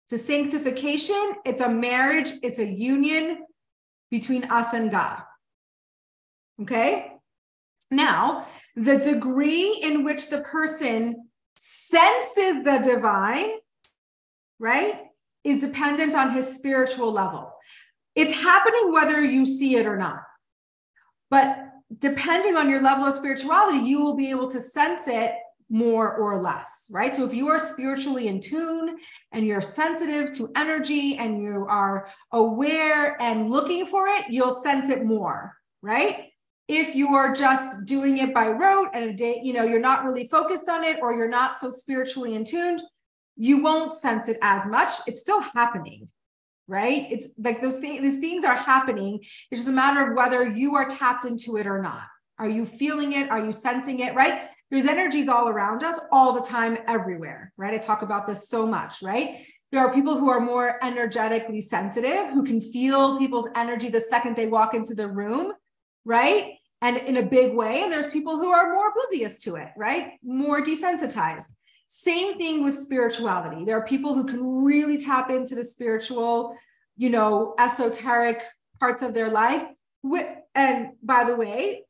[0.08, 3.46] It's a sanctification, it's a marriage, it's a union
[4.10, 5.22] between us and God.
[6.60, 7.12] Okay?
[7.90, 13.50] Now, the degree in which the person senses the divine,
[14.58, 15.00] right,
[15.42, 17.52] is dependent on his spiritual level.
[18.14, 20.22] It's happening whether you see it or not.
[21.30, 25.32] But depending on your level of spirituality, you will be able to sense it
[25.70, 27.14] more or less, right?
[27.14, 28.96] So if you are spiritually in tune
[29.32, 34.88] and you're sensitive to energy and you are aware and looking for it, you'll sense
[34.88, 36.30] it more, right?
[36.68, 40.04] If you are just doing it by rote and a day, you know, you're not
[40.04, 42.82] really focused on it or you're not so spiritually in tuned,
[43.36, 44.92] you won't sense it as much.
[45.06, 46.08] It's still happening,
[46.68, 47.06] right?
[47.10, 49.20] It's like those things, these things are happening.
[49.50, 52.02] It's just a matter of whether you are tapped into it or not.
[52.38, 53.30] Are you feeling it?
[53.30, 54.14] Are you sensing it?
[54.14, 54.48] Right?
[54.70, 57.74] There's energies all around us all the time, everywhere, right?
[57.74, 59.46] I talk about this so much, right?
[59.70, 64.36] There are people who are more energetically sensitive, who can feel people's energy the second
[64.36, 65.52] they walk into the room,
[66.04, 66.54] right?
[66.80, 67.82] And in a big way.
[67.82, 70.12] And there's people who are more oblivious to it, right?
[70.22, 71.46] More desensitized.
[71.86, 73.64] Same thing with spirituality.
[73.64, 76.56] There are people who can really tap into the spiritual,
[76.96, 78.42] you know, esoteric
[78.80, 79.64] parts of their life.
[80.54, 81.84] And by the way,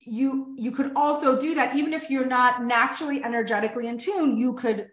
[0.00, 4.38] you you could also do that even if you're not naturally energetically in tune.
[4.38, 4.88] You could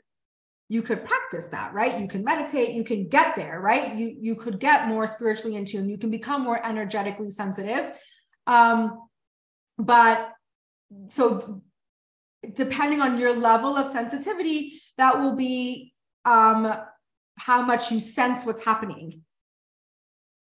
[0.67, 2.01] you could practice that, right?
[2.01, 2.73] You can meditate.
[2.73, 3.95] You can get there, right?
[3.95, 5.89] You you could get more spiritually in tune.
[5.89, 7.97] You can become more energetically sensitive.
[8.47, 9.07] Um,
[9.77, 10.31] but
[11.07, 11.61] so
[12.53, 15.93] depending on your level of sensitivity, that will be
[16.25, 16.75] um,
[17.37, 19.21] how much you sense what's happening,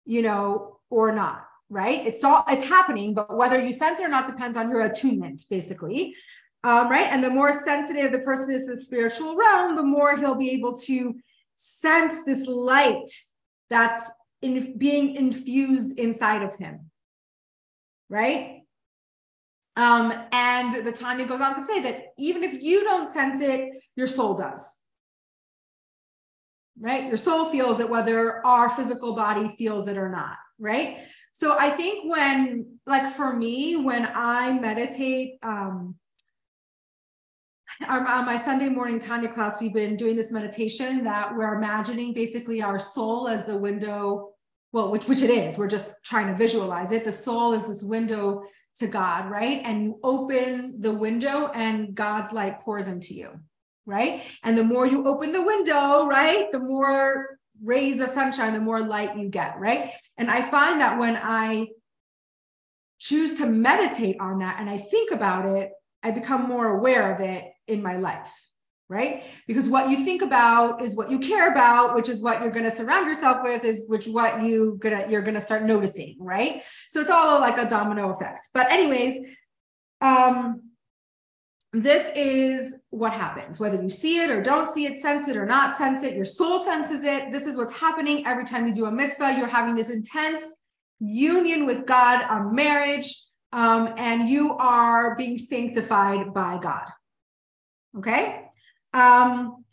[0.04, 1.46] you know, or not.
[1.68, 2.04] Right?
[2.04, 5.44] It's all it's happening, but whether you sense it or not depends on your attunement,
[5.48, 6.16] basically.
[6.64, 7.06] Um, right?
[7.06, 10.50] And the more sensitive the person is in the spiritual realm, the more he'll be
[10.50, 11.14] able to
[11.54, 13.08] sense this light
[13.70, 14.10] that's
[14.42, 16.90] in, being infused inside of him.
[18.08, 18.59] Right?
[19.76, 23.70] Um, and the Tanya goes on to say that even if you don't sense it,
[23.96, 24.76] your soul does.
[26.78, 27.04] Right?
[27.04, 30.36] Your soul feels it whether our physical body feels it or not.
[30.60, 30.98] right?
[31.32, 35.96] So I think when, like for me, when I meditate, um,
[37.88, 42.60] on my Sunday morning Tanya class, we've been doing this meditation that we're imagining basically
[42.60, 44.32] our soul as the window,
[44.72, 45.56] well, which which it is.
[45.56, 47.04] We're just trying to visualize it.
[47.04, 48.42] The soul is this window
[48.76, 49.60] to God, right?
[49.64, 53.40] And you open the window and God's light pours into you,
[53.86, 54.22] right?
[54.42, 58.80] And the more you open the window, right, the more rays of sunshine, the more
[58.80, 59.92] light you get, right?
[60.16, 61.68] And I find that when I
[62.98, 67.20] choose to meditate on that and I think about it, I become more aware of
[67.20, 68.49] it in my life
[68.90, 69.22] right?
[69.46, 72.64] Because what you think about is what you care about which is what you're going
[72.64, 76.64] to surround yourself with is which what you gonna you're going to start noticing right?
[76.88, 78.48] So it's all like a domino effect.
[78.52, 79.36] But anyways
[80.02, 80.62] um
[81.72, 85.46] this is what happens whether you see it or don't see it sense it or
[85.46, 87.30] not sense it your soul senses it.
[87.30, 89.36] This is what's happening every time you do a mitzvah.
[89.38, 90.42] You're having this intense
[90.98, 96.86] union with god on marriage um, and you are being sanctified by god.
[97.98, 98.49] Okay.
[98.92, 99.64] Um,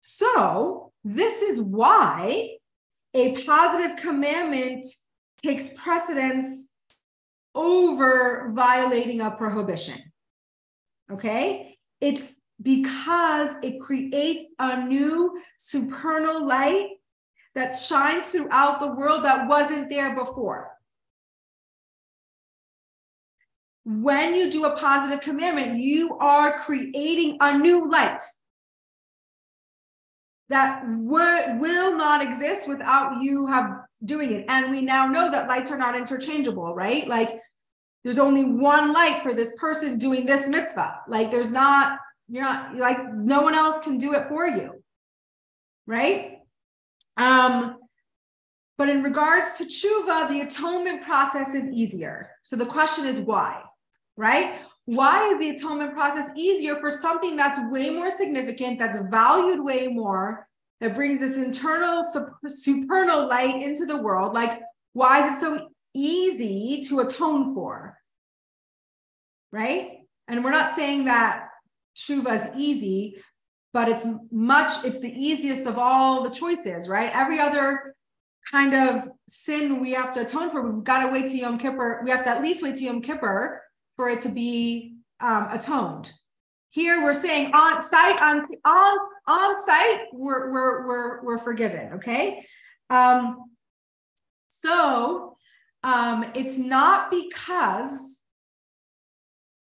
[0.00, 2.56] so this is why
[3.14, 4.86] a positive commandment
[5.42, 6.70] takes precedence
[7.54, 10.00] over violating a prohibition.
[11.10, 11.76] Okay.
[12.00, 16.88] It's because it creates a new supernal light
[17.54, 20.72] that shines throughout the world that wasn't there before
[23.84, 28.22] when you do a positive commandment, you are creating a new light
[30.48, 34.44] that will not exist without you have doing it.
[34.48, 37.06] And we now know that lights are not interchangeable, right?
[37.08, 37.40] Like
[38.04, 41.00] there's only one light for this person doing this mitzvah.
[41.08, 44.82] Like there's not, you're not like no one else can do it for you.
[45.86, 46.38] Right?
[47.16, 47.78] Um,
[48.78, 52.30] but in regards to tshuva, the atonement process is easier.
[52.42, 53.62] So the question is why?
[54.16, 54.56] right?
[54.86, 59.88] Why is the atonement process easier for something that's way more significant, that's valued way
[59.88, 60.48] more,
[60.80, 62.02] that brings this internal
[62.46, 64.34] supernal light into the world?
[64.34, 64.60] Like,
[64.92, 67.96] why is it so easy to atone for?
[69.52, 70.00] Right?
[70.26, 71.48] And we're not saying that
[71.96, 73.22] tshuva is easy,
[73.72, 77.10] but it's much, it's the easiest of all the choices, right?
[77.14, 77.94] Every other
[78.50, 82.02] kind of sin we have to atone for, we've got to wait to Yom Kippur.
[82.04, 83.62] We have to at least wait to Yom Kippur
[84.02, 86.12] for it to be um, atoned.
[86.70, 91.92] Here we're saying on site, on on on site, we're we're we're we're forgiven.
[91.94, 92.44] Okay,
[92.90, 93.44] um,
[94.48, 95.36] so
[95.84, 98.18] um, it's not because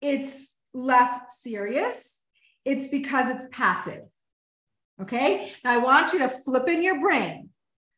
[0.02, 2.18] it's less serious.
[2.66, 4.02] It's because it's passive.
[5.00, 7.50] Okay, now I want you to flip in your brain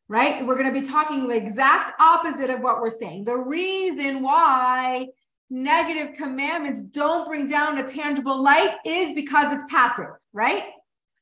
[0.08, 0.46] right?
[0.46, 3.24] We're going to be talking the exact opposite of what we're saying.
[3.24, 5.08] The reason why
[5.50, 10.64] negative commandments don't bring down a tangible light is because it's passive, right?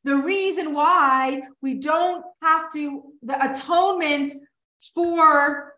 [0.04, 4.30] The reason why we don't have to, the atonement
[4.94, 5.74] for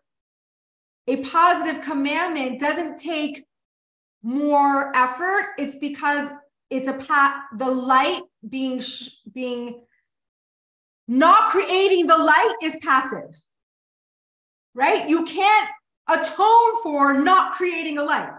[1.07, 3.45] a positive commandment doesn't take
[4.21, 5.53] more effort.
[5.57, 6.29] It's because
[6.69, 9.81] it's a pat, the light being, sh- being,
[11.07, 13.39] not creating the light is passive,
[14.73, 15.07] right?
[15.07, 15.69] You can't
[16.09, 18.29] atone for not creating a light.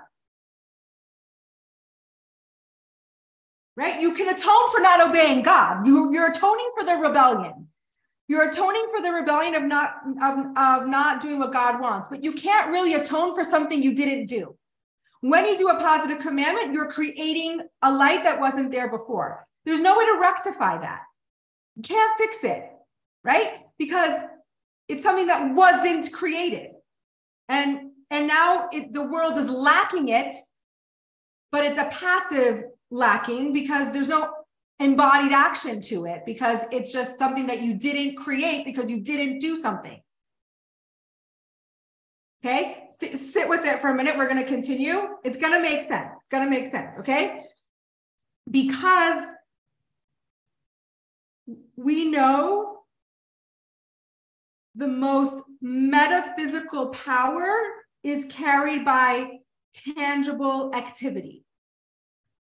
[3.76, 4.00] Right?
[4.00, 5.87] You can atone for not obeying God.
[5.87, 7.68] You, you're atoning for the rebellion.
[8.26, 12.22] You're atoning for the rebellion of not of, of not doing what God wants, but
[12.22, 14.57] you can't really atone for something you didn't do.
[15.20, 19.46] When you do a positive commandment, you're creating a light that wasn't there before.
[19.64, 21.02] There's no way to rectify that.
[21.76, 22.68] You can't fix it,
[23.24, 23.52] right?
[23.78, 24.12] Because
[24.88, 26.70] it's something that wasn't created
[27.48, 30.34] and and now it, the world is lacking it
[31.50, 34.30] but it's a passive lacking because there's no
[34.80, 39.40] embodied action to it because it's just something that you didn't create because you didn't
[39.40, 40.00] do something.
[42.44, 42.88] Okay?
[43.02, 44.16] S- sit with it for a minute.
[44.16, 45.08] We're going to continue.
[45.24, 46.11] It's going to make sense.
[46.20, 47.44] It's going to make sense okay?
[48.50, 49.24] Because
[51.76, 52.78] we know
[54.79, 57.53] the most metaphysical power
[58.05, 59.39] is carried by
[59.74, 61.45] tangible activity.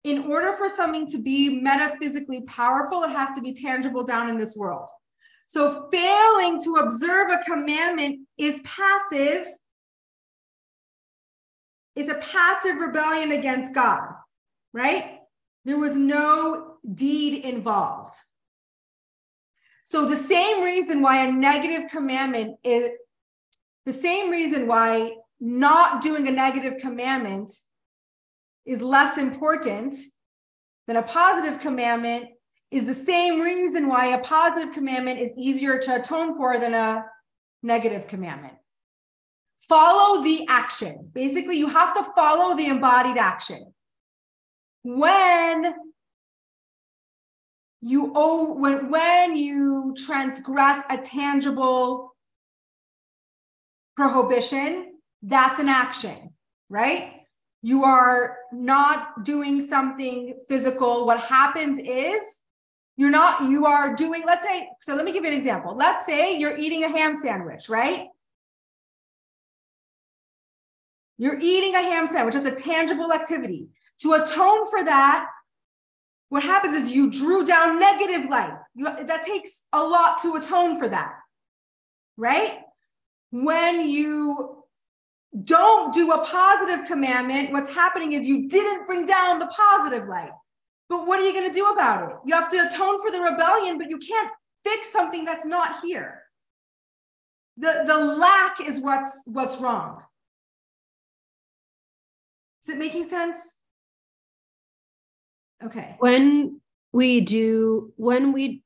[0.05, 4.37] In order for something to be metaphysically powerful, it has to be tangible down in
[4.37, 4.89] this world.
[5.45, 9.45] So, failing to observe a commandment is passive.
[11.97, 14.07] It's a passive rebellion against God,
[14.73, 15.19] right?
[15.65, 18.15] There was no deed involved.
[19.91, 22.91] So the same reason why a negative commandment is
[23.85, 27.51] the same reason why not doing a negative commandment
[28.65, 29.97] is less important
[30.87, 32.29] than a positive commandment
[32.71, 37.03] is the same reason why a positive commandment is easier to atone for than a
[37.61, 38.53] negative commandment.
[39.67, 41.09] Follow the action.
[41.11, 43.73] Basically, you have to follow the embodied action.
[44.83, 45.73] When
[47.81, 52.15] you owe when when you transgress a tangible
[53.95, 56.33] prohibition, that's an action,
[56.69, 57.13] right?
[57.61, 61.05] You are not doing something physical.
[61.05, 62.21] What happens is
[62.97, 65.75] you're not, you are doing, let's say, so let me give you an example.
[65.75, 68.07] Let's say you're eating a ham sandwich, right?
[71.17, 72.35] You're eating a ham sandwich.
[72.35, 73.69] It's a tangible activity.
[73.99, 75.27] To atone for that,
[76.31, 78.53] what happens is you drew down negative light.
[78.73, 81.11] You, that takes a lot to atone for that,
[82.15, 82.59] right?
[83.31, 84.63] When you
[85.43, 90.31] don't do a positive commandment, what's happening is you didn't bring down the positive light.
[90.87, 92.15] But what are you going to do about it?
[92.25, 94.31] You have to atone for the rebellion, but you can't
[94.63, 96.21] fix something that's not here.
[97.57, 100.01] The, the lack is what's what's wrong.
[102.63, 103.57] Is it making sense?
[105.63, 105.95] Okay.
[105.99, 108.63] When we do, when we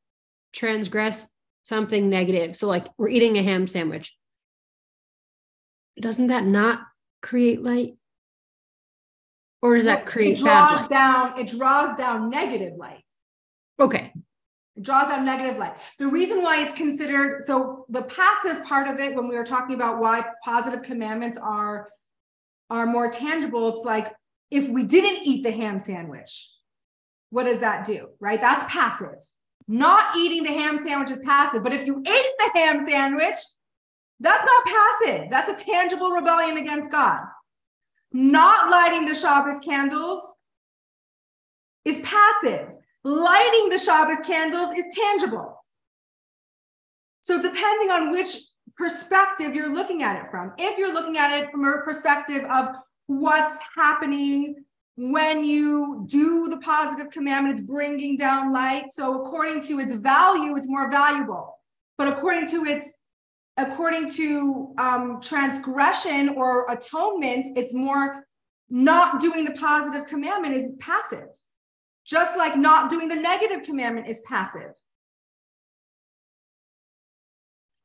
[0.54, 1.30] transgress
[1.64, 4.16] something negative, so like we're eating a ham sandwich,
[6.00, 6.82] doesn't that not
[7.22, 7.96] create light?
[9.62, 13.04] Or does that create it draws down, it draws down negative light.
[13.80, 14.14] Okay.
[14.76, 15.76] It draws out negative light.
[15.98, 19.76] The reason why it's considered so the passive part of it, when we were talking
[19.76, 21.90] about why positive commandments are
[22.70, 24.14] are more tangible, it's like
[24.52, 26.52] if we didn't eat the ham sandwich,
[27.36, 28.08] what does that do?
[28.22, 28.40] Right?
[28.40, 29.20] That's passive.
[29.68, 33.36] Not eating the ham sandwich is passive, but if you ate the ham sandwich,
[34.22, 35.30] that's not passive.
[35.30, 37.20] That's a tangible rebellion against God.
[38.14, 40.24] Not lighting the Shabbos candles
[41.84, 42.70] is passive.
[43.04, 45.62] Lighting the Shabbos candles is tangible.
[47.22, 48.38] So, depending on which
[48.78, 52.76] perspective you're looking at it from, if you're looking at it from a perspective of
[53.08, 54.65] what's happening
[54.96, 58.86] when you do the positive commandment, it's bringing down light.
[58.92, 61.60] So, according to its value, it's more valuable.
[61.98, 62.94] But according to its
[63.58, 68.26] according to um, transgression or atonement, it's more
[68.70, 71.28] not doing the positive commandment is passive,
[72.06, 74.72] just like not doing the negative commandment is passive.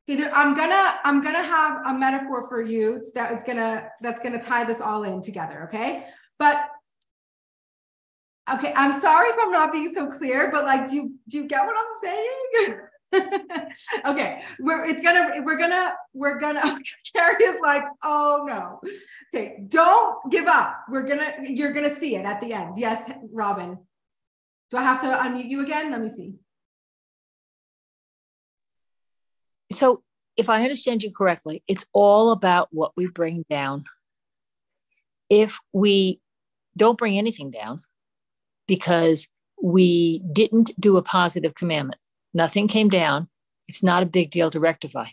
[0.07, 4.41] Either I'm gonna I'm gonna have a metaphor for you that is gonna that's gonna
[4.41, 6.05] tie this all in together, okay?
[6.39, 6.67] But
[8.49, 11.47] okay, I'm sorry if I'm not being so clear, but like, do you do you
[11.47, 12.79] get what I'm saying?
[14.05, 16.61] okay, we're it's gonna we're gonna we're gonna
[17.15, 18.79] Carrie is like, oh no.
[19.33, 20.83] Okay, don't give up.
[20.89, 22.77] We're gonna you're gonna see it at the end.
[22.77, 23.77] Yes, Robin.
[24.69, 25.91] Do I have to unmute you again?
[25.91, 26.35] Let me see.
[29.71, 30.03] So
[30.37, 33.83] if I understand you correctly, it's all about what we bring down.
[35.29, 36.21] If we
[36.77, 37.79] don't bring anything down
[38.71, 39.27] because
[39.61, 41.99] we didn't do a positive commandment,
[42.33, 43.27] Nothing came down.
[43.67, 45.07] It's not a big deal to rectify.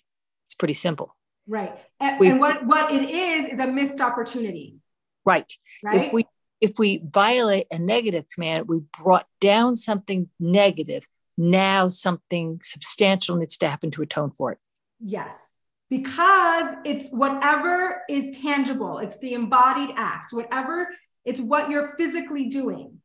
[0.47, 1.17] It's pretty simple.
[1.47, 1.77] Right.
[2.01, 4.77] And, we, and what, what it is is a missed opportunity.
[5.25, 5.51] Right.
[5.83, 5.97] right.
[5.97, 6.27] If we
[6.61, 11.07] if we violate a negative command, we brought down something negative.
[11.37, 14.59] Now something substantial needs to happen to atone for it.
[14.99, 15.61] Yes.
[15.89, 20.89] Because it's whatever is tangible, it's the embodied act, whatever,
[21.25, 22.99] it's what you're physically doing.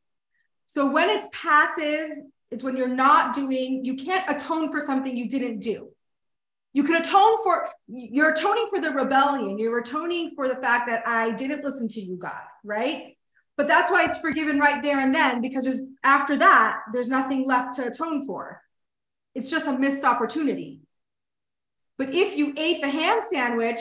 [0.66, 2.10] So when it's passive,
[2.50, 5.90] it's when you're not doing, you can't atone for something you didn't do.
[6.72, 9.58] You can atone for, you're atoning for the rebellion.
[9.58, 13.16] You're atoning for the fact that I didn't listen to you, God, right?
[13.56, 17.46] But that's why it's forgiven right there and then, because there's after that, there's nothing
[17.46, 18.60] left to atone for.
[19.34, 20.80] It's just a missed opportunity.
[21.96, 23.80] But if you ate the ham sandwich,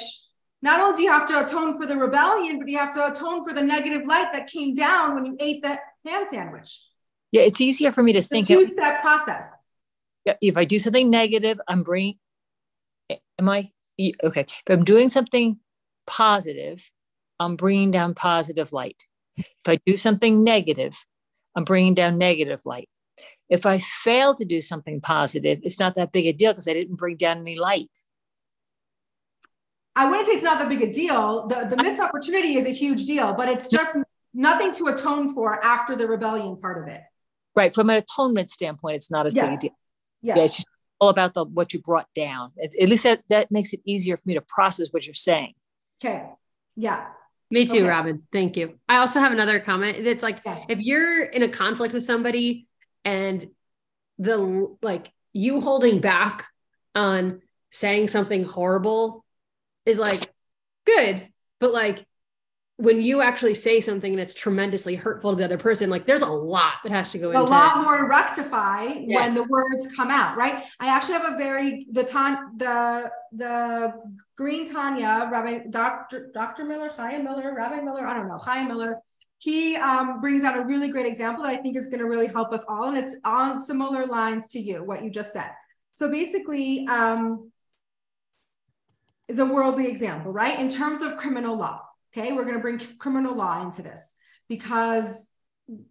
[0.61, 3.43] not only do you have to atone for the rebellion, but you have to atone
[3.43, 6.83] for the negative light that came down when you ate the ham sandwich.
[7.31, 8.47] Yeah, it's easier for me to think.
[8.47, 9.45] Two step process.
[10.25, 12.19] Yeah, if I do something negative, I'm bringing.
[13.39, 13.65] Am I
[14.23, 14.41] okay?
[14.41, 15.59] If I'm doing something
[16.05, 16.89] positive,
[17.39, 19.03] I'm bringing down positive light.
[19.35, 20.95] If I do something negative,
[21.55, 22.89] I'm bringing down negative light.
[23.49, 26.73] If I fail to do something positive, it's not that big a deal because I
[26.73, 27.89] didn't bring down any light.
[29.95, 31.47] I wouldn't say it's not that big a deal.
[31.47, 33.97] The, the missed opportunity is a huge deal, but it's just
[34.33, 37.01] nothing to atone for after the rebellion part of it.
[37.55, 37.73] Right.
[37.73, 39.45] From an atonement standpoint, it's not as yes.
[39.45, 39.77] big a deal.
[40.21, 40.37] Yes.
[40.37, 40.67] Yeah, it's just
[40.99, 42.51] all about the what you brought down.
[42.63, 45.53] At, at least that, that makes it easier for me to process what you're saying.
[46.03, 46.25] Okay.
[46.75, 47.05] Yeah.
[47.51, 47.87] Me too, Okay.
[47.87, 48.23] Robin.
[48.31, 48.79] Thank you.
[48.89, 49.97] I also have another comment.
[49.97, 50.63] It's like Yeah.
[50.69, 52.67] if you're in a conflict with somebody
[53.05, 53.47] and
[54.17, 56.45] the like you holding back
[56.95, 59.23] on saying something horrible
[59.85, 60.21] is like
[60.85, 61.27] good,
[61.59, 62.05] but like
[62.77, 66.23] when you actually say something and it's tremendously hurtful to the other person, like there's
[66.23, 69.21] a lot that has to go a into a lot more to rectify Yeah.
[69.21, 70.63] when the words come out, right?
[70.79, 73.93] I actually have a very the ton the the
[74.35, 76.31] Green Tanya Rabbi Dr.
[76.33, 76.65] Dr.
[76.65, 78.97] Miller, Chaim Miller, Rabbi Miller, I don't know, Chaim Miller.
[79.37, 82.27] He um, brings out a really great example that I think is going to really
[82.27, 85.49] help us all, and it's on similar lines to you, what you just said.
[85.93, 87.51] So basically, um,
[89.27, 90.59] is a worldly example, right?
[90.59, 91.81] In terms of criminal law.
[92.15, 94.13] Okay, we're going to bring criminal law into this
[94.47, 95.29] because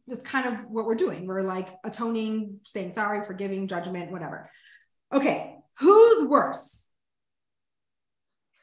[0.07, 1.27] it's kind of what we're doing.
[1.27, 4.51] We're like atoning, saying sorry, forgiving, judgment, whatever.
[5.13, 6.87] Okay, who's worse?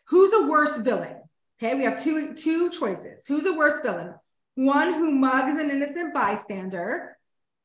[0.07, 1.17] Who's a worse villain?
[1.61, 3.27] Okay, we have two two choices.
[3.27, 4.13] Who's a worse villain?
[4.55, 7.17] One who mugs an innocent bystander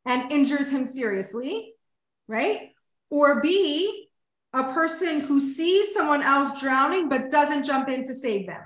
[0.04, 1.74] and injures him seriously,
[2.26, 2.70] right?
[3.10, 4.08] Or B,
[4.52, 8.60] a person who sees someone else drowning but doesn't jump in to save them.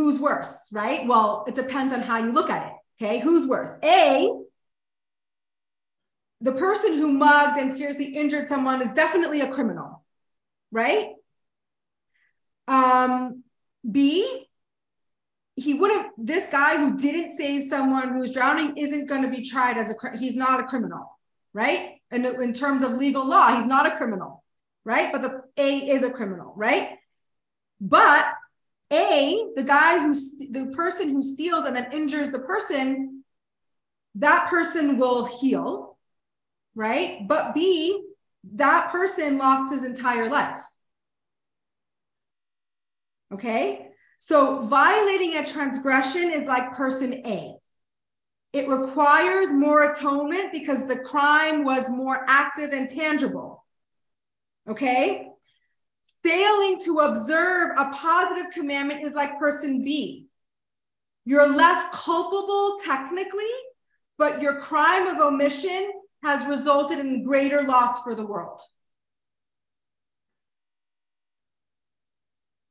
[0.00, 1.06] Who's worse, right?
[1.06, 2.72] Well, it depends on how you look at it.
[2.96, 3.74] Okay, who's worse?
[3.84, 4.32] A,
[6.40, 10.02] the person who mugged and seriously injured someone is definitely a criminal,
[10.72, 11.10] right?
[12.66, 13.44] Um,
[13.88, 14.46] B,
[15.54, 19.76] he wouldn't, this guy who didn't save someone who's drowning isn't going to be tried
[19.76, 21.10] as a, he's not a criminal,
[21.52, 21.96] right?
[22.10, 24.42] And in terms of legal law, he's not a criminal,
[24.82, 25.12] right?
[25.12, 26.96] But the A is a criminal, right?
[27.82, 28.32] But
[28.92, 33.24] A, the guy who, st- the person who steals and then injures the person,
[34.16, 35.96] that person will heal,
[36.74, 37.26] right?
[37.28, 38.04] But B,
[38.54, 40.62] that person lost his entire life.
[43.32, 43.86] Okay.
[44.18, 47.54] So violating a transgression is like person A.
[48.52, 53.64] It requires more atonement because the crime was more active and tangible.
[54.68, 55.29] Okay.
[56.22, 60.26] Failing to observe a positive commandment is like person B.
[61.24, 63.50] You're less culpable technically,
[64.18, 65.90] but your crime of omission
[66.22, 68.60] has resulted in greater loss for the world.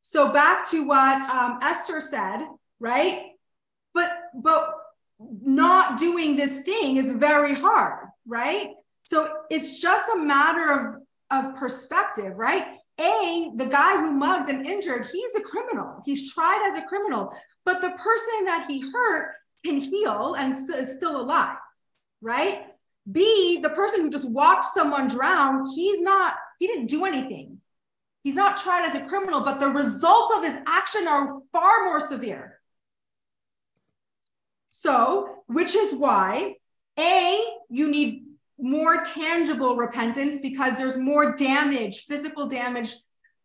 [0.01, 2.39] So back to what um, Esther said,
[2.79, 3.21] right?
[3.93, 4.73] But but
[5.19, 8.69] not doing this thing is very hard, right?
[9.03, 10.71] So it's just a matter
[11.31, 12.78] of, of perspective, right?
[12.99, 16.01] A, the guy who mugged and injured, he's a criminal.
[16.05, 17.33] He's tried as a criminal,
[17.65, 19.33] but the person that he hurt
[19.65, 21.57] can heal and st- is still alive,
[22.21, 22.65] right?
[23.09, 27.59] B, the person who just watched someone drown, he's not, he didn't do anything.
[28.23, 31.99] He's not tried as a criminal, but the results of his action are far more
[31.99, 32.59] severe.
[34.71, 36.55] So, which is why
[36.97, 38.28] A, you need
[38.61, 42.93] more tangible repentance because there's more damage, physical damage.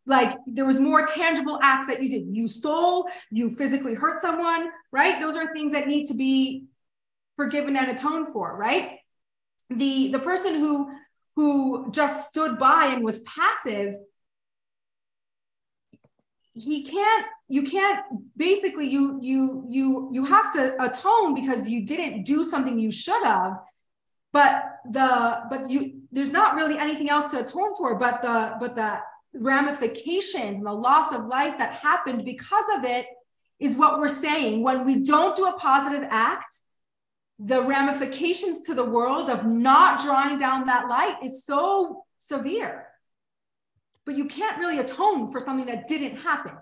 [0.06, 2.26] Like there was more tangible acts that you did.
[2.30, 5.20] You stole, you physically hurt someone, right?
[5.20, 6.64] Those are things that need to be
[7.36, 8.98] forgiven and atoned for, right?
[9.70, 10.90] The the person who
[11.36, 13.94] who just stood by and was passive,
[16.52, 18.04] he can't you can't
[18.36, 23.24] basically you you you you have to atone because you didn't do something you should
[23.24, 23.58] have
[24.34, 28.74] but the but you there's not really anything else to atone for but the but
[28.74, 28.98] the
[29.32, 33.06] ramifications and the loss of life that happened because of it
[33.60, 34.62] is what we're saying.
[34.62, 36.52] When we don't do a positive act
[37.40, 42.86] the ramifications to the world of not drawing down that light is so severe.
[44.06, 46.52] But you can't really atone for something that didn't happen.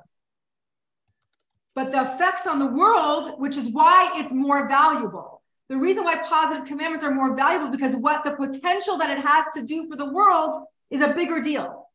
[1.74, 6.16] But the effects on the world which is why it's more valuable the reason why
[6.16, 9.96] positive commandments are more valuable because what the potential that it has to do for
[9.96, 10.54] the world
[10.90, 11.88] is a bigger deal.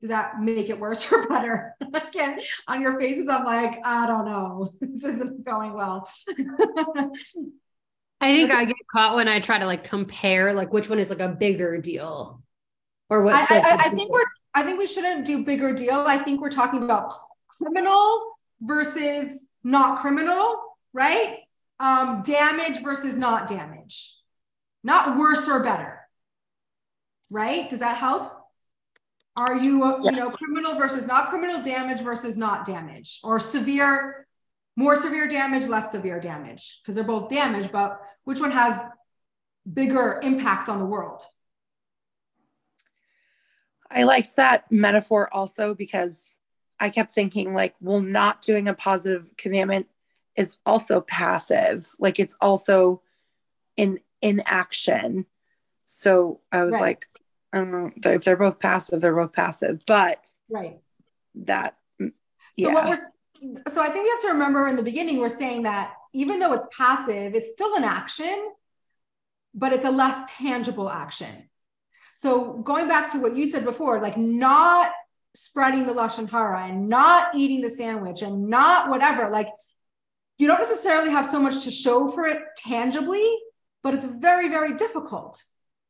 [0.00, 1.74] Does that make it worse or better?
[1.92, 4.70] Again, on your faces, I'm like, I don't know.
[4.80, 6.08] This isn't going well.
[8.20, 11.08] I think I get caught when I try to like compare like which one is
[11.08, 12.42] like a bigger deal
[13.08, 16.04] or what I, I, I think we're I think we shouldn't do bigger deal.
[16.06, 17.12] I think we're talking about
[17.48, 18.20] criminal
[18.60, 20.60] versus not criminal,
[20.92, 21.38] right?
[21.80, 24.16] Um, damage versus not damage,
[24.82, 26.00] not worse or better,
[27.30, 27.68] right?
[27.68, 28.32] Does that help?
[29.36, 34.26] Are you, uh, you know, criminal versus not criminal, damage versus not damage, or severe,
[34.74, 38.80] more severe damage, less severe damage, because they're both damage, but which one has
[39.72, 41.22] bigger impact on the world?
[43.90, 46.37] I liked that metaphor also because
[46.80, 49.86] I kept thinking, like, well, not doing a positive commandment
[50.36, 51.88] is also passive.
[51.98, 53.02] Like, it's also
[53.76, 55.26] in inaction.
[55.84, 56.82] So I was right.
[56.82, 57.06] like,
[57.52, 60.80] I don't know if they're both passive, they're both passive, but right.
[61.34, 61.76] That,
[62.56, 62.68] yeah.
[62.68, 65.62] So what we're, so I think we have to remember in the beginning, we're saying
[65.62, 68.50] that even though it's passive, it's still an action,
[69.54, 71.48] but it's a less tangible action.
[72.16, 74.90] So going back to what you said before, like not
[75.34, 79.48] spreading the lashon hara and not eating the sandwich and not whatever, like
[80.38, 83.26] you don't necessarily have so much to show for it tangibly,
[83.82, 85.42] but it's very very difficult,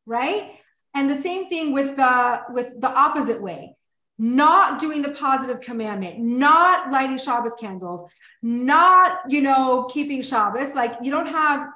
[0.06, 0.52] right?
[0.94, 3.76] And the same thing with the with the opposite way,
[4.18, 8.04] not doing the positive commandment, not lighting Shabbos candles,
[8.42, 10.74] not you know keeping Shabbos.
[10.74, 11.68] Like you don't have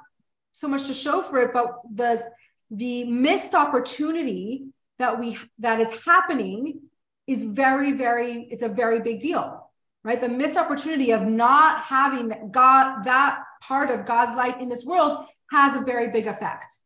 [0.51, 2.25] so much to show for it, but the
[2.71, 4.65] the missed opportunity
[4.97, 6.81] that we that is happening
[7.27, 9.71] is very very it's a very big deal
[10.03, 14.69] right the missed opportunity of not having that god that part of god's light in
[14.69, 16.77] this world has a very big effect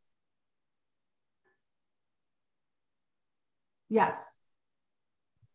[3.90, 4.38] yes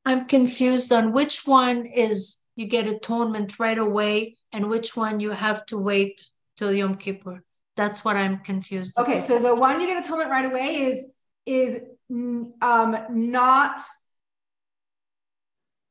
[0.05, 5.31] i'm confused on which one is you get atonement right away and which one you
[5.31, 7.43] have to wait till yom kippur
[7.77, 8.99] that's what I'm confused.
[8.99, 9.25] Okay, about.
[9.25, 11.07] so the one you get atonement right away is
[11.47, 11.81] is
[12.11, 13.81] um, not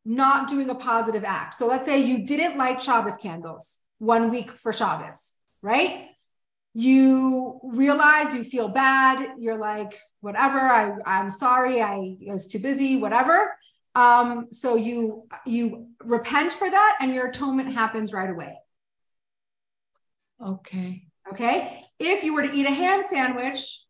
[0.05, 1.55] not doing a positive act.
[1.55, 6.07] So let's say you didn't light Shabbos candles one week for Shabbos, right?
[6.73, 9.33] You realize you feel bad.
[9.39, 10.59] You're like, whatever.
[10.59, 11.81] I I'm sorry.
[11.81, 12.97] I was too busy.
[12.97, 13.55] Whatever.
[13.93, 18.57] Um, so you you repent for that, and your atonement happens right away.
[20.43, 21.03] Okay.
[21.31, 21.83] Okay.
[21.99, 23.83] If you were to eat a ham sandwich,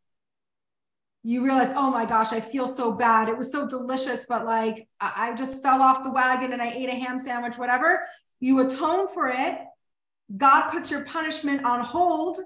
[1.24, 3.30] you realize, oh my gosh, I feel so bad.
[3.30, 6.90] It was so delicious, but like I just fell off the wagon and I ate
[6.90, 8.02] a ham sandwich, whatever.
[8.40, 9.60] You atone for it.
[10.36, 12.38] God puts your punishment on hold.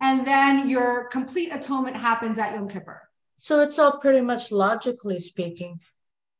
[0.00, 3.00] And then your complete atonement happens at Yom Kippur.
[3.38, 5.80] So it's all pretty much logically speaking,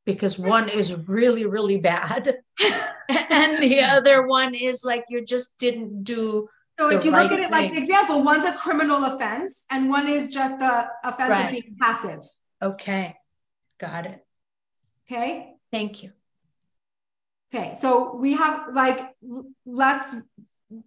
[0.05, 2.27] because one is really, really bad.
[2.61, 6.49] and the other one is like you just didn't do
[6.79, 9.89] so if you right look at it like the example, one's a criminal offense and
[9.89, 11.45] one is just the offense right.
[11.45, 12.21] of being passive.
[12.61, 13.17] Okay.
[13.79, 14.25] Got it.
[15.07, 15.55] Okay.
[15.73, 16.13] Thank you.
[17.53, 17.75] Okay.
[17.75, 19.01] So we have like,
[19.65, 20.17] let's,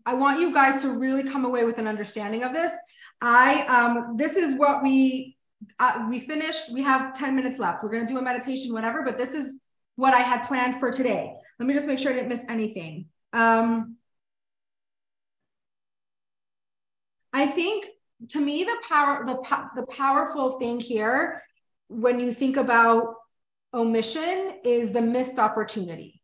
[0.05, 2.73] I want you guys to really come away with an understanding of this.
[3.21, 5.37] I, um, this is what we,
[5.79, 6.73] uh, we finished.
[6.73, 7.83] We have 10 minutes left.
[7.83, 9.57] We're going to do a meditation, whatever, but this is
[9.95, 11.33] what I had planned for today.
[11.59, 13.05] Let me just make sure I didn't miss anything.
[13.33, 13.96] Um,
[17.33, 17.85] I think
[18.29, 19.35] to me the power the
[19.75, 21.41] the powerful thing here
[21.87, 23.15] when you think about
[23.73, 26.21] omission is the missed opportunity.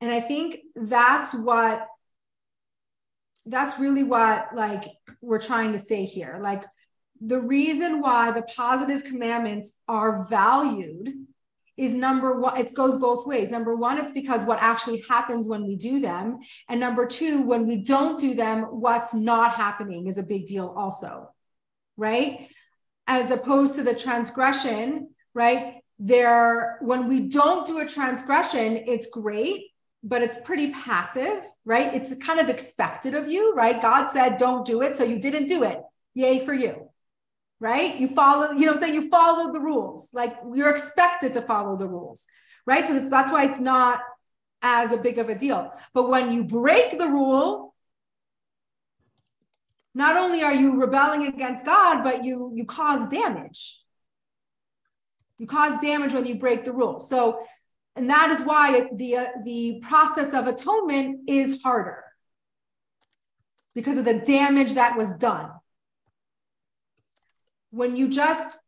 [0.00, 1.86] And I think that's what
[3.46, 4.84] that's really what like
[5.20, 6.38] we're trying to say here.
[6.40, 6.64] Like
[7.20, 11.12] the reason why the positive commandments are valued
[11.78, 13.50] is number one, it goes both ways.
[13.50, 16.40] Number one, it's because what actually happens when we do them.
[16.68, 20.74] And number two, when we don't do them, what's not happening is a big deal
[20.76, 21.30] also,
[21.96, 22.48] right?
[23.06, 25.76] As opposed to the transgression, right?
[26.00, 29.66] There, when we don't do a transgression, it's great,
[30.02, 31.94] but it's pretty passive, right?
[31.94, 33.80] It's kind of expected of you, right?
[33.80, 34.96] God said, don't do it.
[34.96, 35.80] So you didn't do it.
[36.14, 36.87] Yay for you
[37.60, 37.98] right?
[37.98, 38.94] You follow, you know what I'm saying?
[38.94, 40.10] You follow the rules.
[40.12, 42.26] Like you're expected to follow the rules,
[42.66, 42.86] right?
[42.86, 44.00] So that's why it's not
[44.62, 45.72] as a big of a deal.
[45.94, 47.74] But when you break the rule,
[49.94, 53.80] not only are you rebelling against God, but you you cause damage.
[55.38, 57.08] You cause damage when you break the rules.
[57.08, 57.40] So,
[57.96, 62.04] and that is why the uh, the process of atonement is harder
[63.74, 65.50] because of the damage that was done
[67.70, 68.58] when you just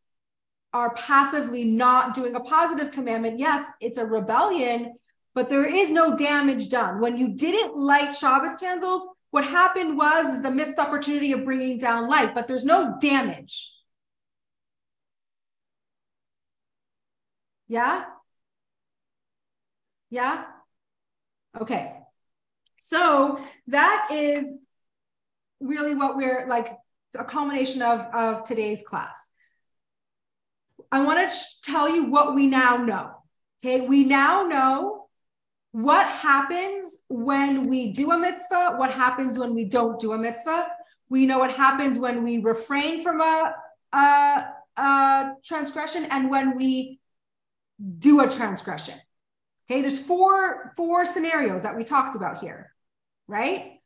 [0.73, 4.95] are passively not doing a positive commandment, yes, it's a rebellion,
[5.35, 7.01] but there is no damage done.
[7.01, 11.79] When you didn't light Shabbos candles, what happened was is the missed opportunity of bringing
[11.79, 13.73] down light, but there's no damage.
[17.69, 18.05] Yeah?
[20.11, 20.45] Yeah?
[21.61, 21.93] Okay.
[22.81, 23.39] So
[23.69, 24.53] that is
[25.61, 26.77] really what we're like
[27.19, 29.17] a culmination of, of today's class.
[30.93, 33.13] I want to tell you what we now know.
[33.63, 35.09] Okay, we now know
[35.73, 40.69] what happens when we do a mitzvah, what happens when we don't do a mitzvah.
[41.09, 43.55] We know what happens when we refrain from a,
[43.93, 44.45] a,
[44.77, 47.01] a transgression and when we
[47.99, 48.99] do a transgression.
[49.71, 52.73] Okay, there's four four scenarios that we talked about here,
[53.29, 53.80] right?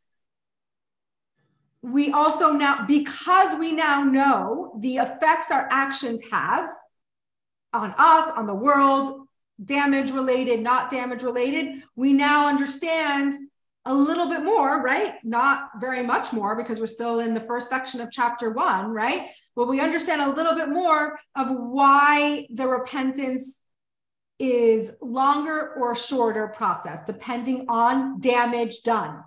[1.84, 6.70] We also now because we now know the effects our actions have
[7.74, 9.28] on us, on the world,
[9.62, 13.34] damage related, not damage related, we now understand
[13.84, 15.16] a little bit more, right?
[15.24, 19.28] Not very much more because we're still in the first section of chapter one, right?
[19.54, 23.60] But we understand a little bit more of why the repentance
[24.38, 29.22] is longer or shorter process depending on damage done.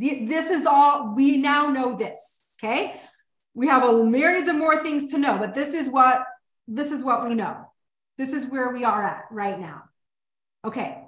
[0.00, 2.98] This is all we now know this, okay?
[3.52, 6.24] We have a myriads of more things to know, but this is what
[6.66, 7.70] this is what we know.
[8.16, 9.82] This is where we are at right now.
[10.64, 11.02] Okay,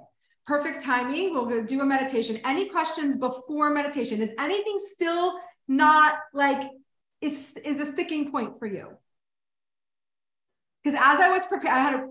[0.45, 1.33] perfect timing.
[1.33, 2.39] We'll do a meditation.
[2.45, 4.21] Any questions before meditation?
[4.21, 6.69] Is anything still not like
[7.19, 8.89] is is a sticking point for you?
[10.83, 12.07] Because as I was prepared, I had a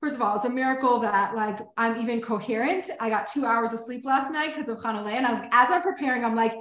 [0.00, 2.90] first of all, it's a miracle that like I'm even coherent.
[3.00, 5.12] I got two hours of sleep last night because of Hanalei.
[5.12, 6.54] And I was as I'm preparing, I'm like,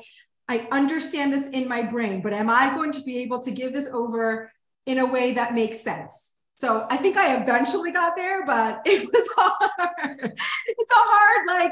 [0.50, 3.74] I understand this in my brain, but am I going to be able to give
[3.74, 4.52] this over
[4.86, 6.36] in a way that makes sense?
[6.54, 10.34] So I think I eventually got there, but it was hard.
[10.68, 11.72] it's a hard, like,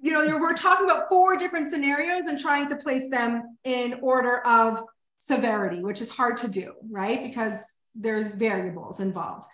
[0.00, 4.44] you know, we're talking about four different scenarios and trying to place them in order
[4.46, 4.82] of
[5.18, 7.22] severity, which is hard to do, right?
[7.22, 7.62] Because
[7.94, 9.46] there's variables involved.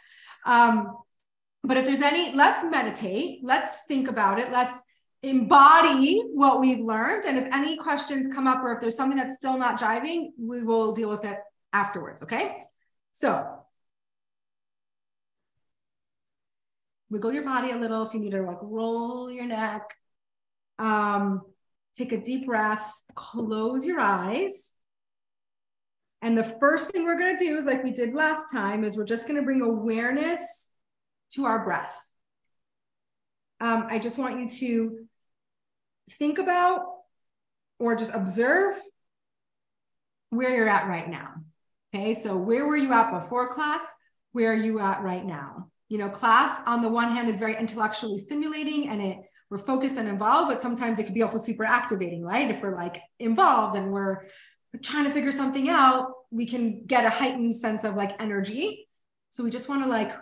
[0.47, 0.97] Um,
[1.63, 4.83] but if there's any, let's meditate, let's think about it, let's
[5.23, 7.25] embody what we've learned.
[7.27, 10.63] And if any questions come up or if there's something that's still not jiving, we
[10.63, 11.39] will deal with it
[11.73, 12.23] afterwards.
[12.23, 12.57] Okay.
[13.13, 13.47] So
[17.11, 19.95] wiggle your body a little if you need to like roll your neck.
[20.79, 21.43] Um,
[21.97, 24.73] take a deep breath, close your eyes.
[26.23, 28.97] And the first thing we're going to do is like we did last time is
[28.97, 30.70] we're just going to bring awareness
[31.35, 31.97] to our breath.
[33.61, 35.07] Um, I just want you to
[36.13, 36.87] think about
[37.79, 38.75] or just observe
[40.31, 41.35] where you're at right now.
[41.95, 43.83] Okay, so where were you at before class?
[44.33, 45.71] Where are you at right now?
[45.89, 49.19] You know, class on the one hand is very intellectually stimulating and it
[49.51, 52.49] we're focused and involved, but sometimes it can be also super activating, right?
[52.49, 54.27] If we're like involved and we're
[54.81, 58.87] trying to figure something out, we can get a heightened sense of like energy.
[59.31, 60.13] So we just want to like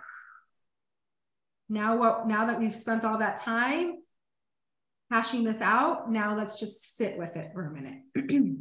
[1.68, 3.98] now what now that we've spent all that time
[5.10, 8.02] hashing this out, now let's just sit with it for a minute.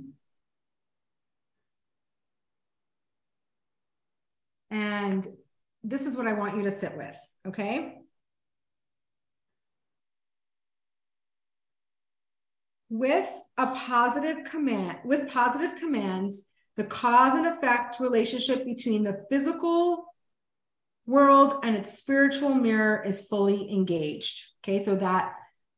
[4.70, 5.28] and
[5.84, 7.95] this is what I want you to sit with, okay?
[12.89, 16.45] With a positive command, with positive commands,
[16.78, 20.07] the cause and effect relationship between the physical
[21.08, 24.45] world and its spiritual mirror is fully engaged.
[24.62, 25.34] Okay, so that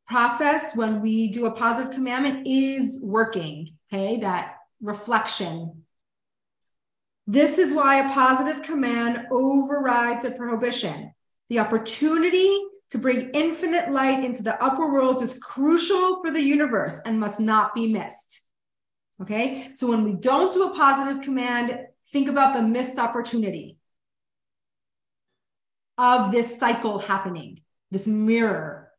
[0.07, 3.75] process when we do a positive commandment is working.
[3.93, 5.83] Okay, that reflection.
[7.27, 11.13] This is why a positive command overrides a prohibition.
[11.49, 12.59] The opportunity
[12.89, 17.39] to bring infinite light into the upper worlds is crucial for the universe and must
[17.39, 18.41] not be missed.
[19.21, 21.77] Okay, so when we don't do a positive command,
[22.07, 23.78] think about the missed opportunity
[25.99, 27.59] of this cycle happening,
[27.91, 28.89] this mirror.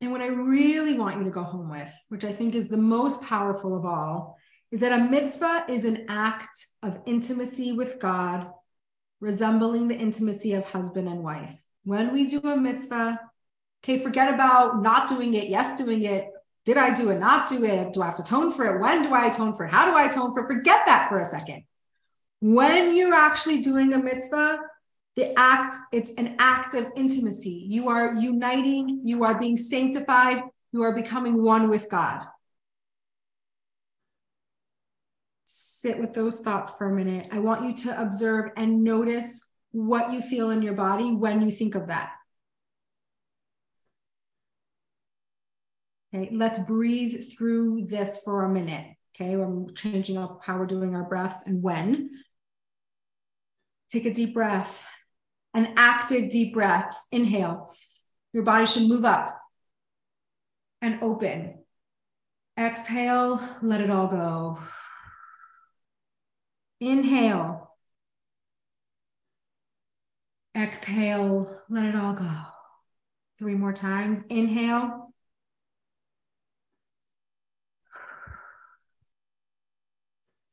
[0.00, 2.78] And what I really want you to go home with, which I think is the
[2.78, 4.38] most powerful of all,
[4.70, 8.46] is that a mitzvah is an act of intimacy with God,
[9.20, 11.62] resembling the intimacy of husband and wife.
[11.84, 13.20] When we do a mitzvah,
[13.84, 16.28] okay, forget about not doing it, yes, doing it,
[16.64, 17.92] did I do it, not do it?
[17.92, 18.80] Do I have to atone for it?
[18.80, 19.70] When do I atone for it?
[19.70, 20.46] How do I atone for it?
[20.46, 21.64] Forget that for a second.
[22.40, 24.60] When you're actually doing a mitzvah,
[25.16, 27.66] the act, it's an act of intimacy.
[27.68, 30.42] You are uniting, you are being sanctified,
[30.72, 32.24] you are becoming one with God.
[35.44, 37.28] Sit with those thoughts for a minute.
[37.30, 41.50] I want you to observe and notice what you feel in your body when you
[41.50, 42.10] think of that.
[46.14, 48.86] Okay, let's breathe through this for a minute.
[49.14, 52.10] Okay, we're changing up how we're doing our breath and when.
[53.90, 54.86] Take a deep breath,
[55.54, 56.96] an active deep breath.
[57.10, 57.72] Inhale.
[58.32, 59.40] Your body should move up
[60.80, 61.64] and open.
[62.58, 64.58] Exhale, let it all go.
[66.80, 67.70] Inhale.
[70.56, 72.30] Exhale, let it all go.
[73.38, 74.24] Three more times.
[74.26, 75.03] Inhale.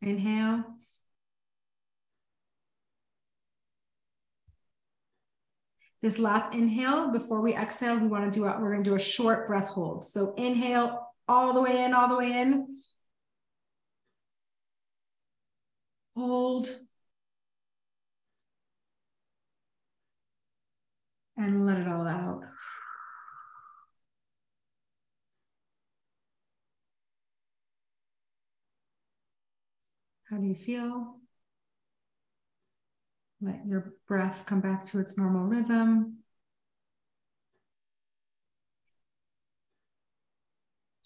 [0.02, 0.64] Inhale.
[6.02, 8.96] This last inhale, before we exhale, we want to do a, we're going to do
[8.96, 10.04] a short breath hold.
[10.04, 12.80] So inhale all the way in, all the way in.
[16.16, 16.76] Hold.
[21.38, 22.42] And let it all out.
[30.32, 31.18] How do you feel?
[33.42, 36.20] Let your breath come back to its normal rhythm.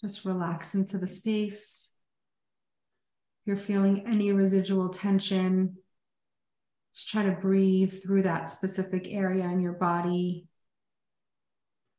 [0.00, 1.92] Just relax into the space.
[3.42, 5.78] If you're feeling any residual tension,
[6.94, 10.46] just try to breathe through that specific area in your body.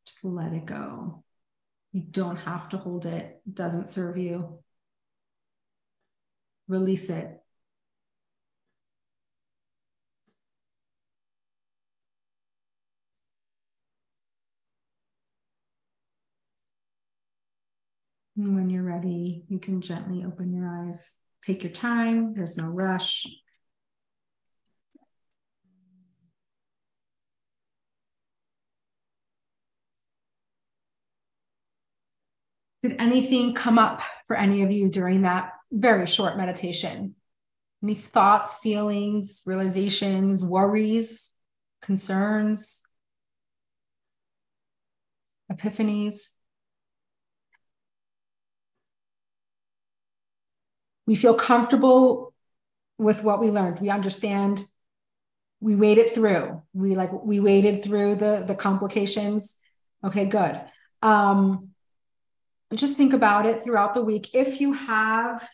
[0.06, 1.26] Just let it go.
[1.92, 4.60] You don't have to hold it, it doesn't serve you.
[6.68, 7.42] Release it.
[18.38, 21.18] And when you're ready, you can gently open your eyes.
[21.42, 23.26] Take your time, there's no rush.
[32.84, 37.16] Did anything come up for any of you during that very short meditation?
[37.84, 41.34] Any thoughts, feelings, realizations, worries,
[41.82, 42.84] concerns,
[45.52, 46.38] epiphanies?
[51.08, 52.36] we feel comfortable
[53.00, 53.80] with what we learned.
[53.80, 54.64] We understand.
[55.60, 56.62] We waited through.
[56.74, 59.58] We like we waded through the the complications.
[60.04, 60.62] Okay good.
[61.02, 61.70] Um
[62.76, 65.48] just think about it throughout the week if you have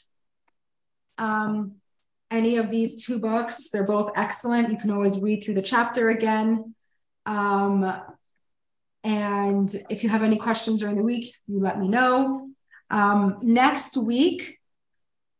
[1.17, 1.75] um
[2.31, 6.09] any of these two books they're both excellent you can always read through the chapter
[6.09, 6.73] again
[7.25, 8.01] um
[9.03, 12.49] and if you have any questions during the week you let me know
[12.89, 14.59] um next week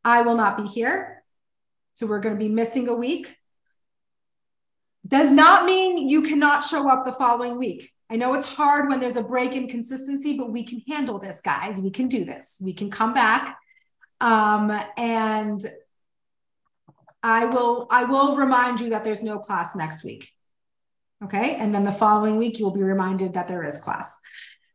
[0.03, 1.23] I will not be here.
[1.95, 3.37] So we're going to be missing a week.
[5.07, 7.91] Does not mean you cannot show up the following week.
[8.13, 11.41] I know it's hard when there's a break in consistency, but we can handle this,
[11.41, 11.81] guys.
[11.81, 12.61] We can do this.
[12.61, 13.57] We can come back.
[14.21, 15.59] Um, and
[17.23, 20.29] I will I will remind you that there's no class next week.
[21.23, 21.55] Okay.
[21.55, 24.19] And then the following week, you'll be reminded that there is class.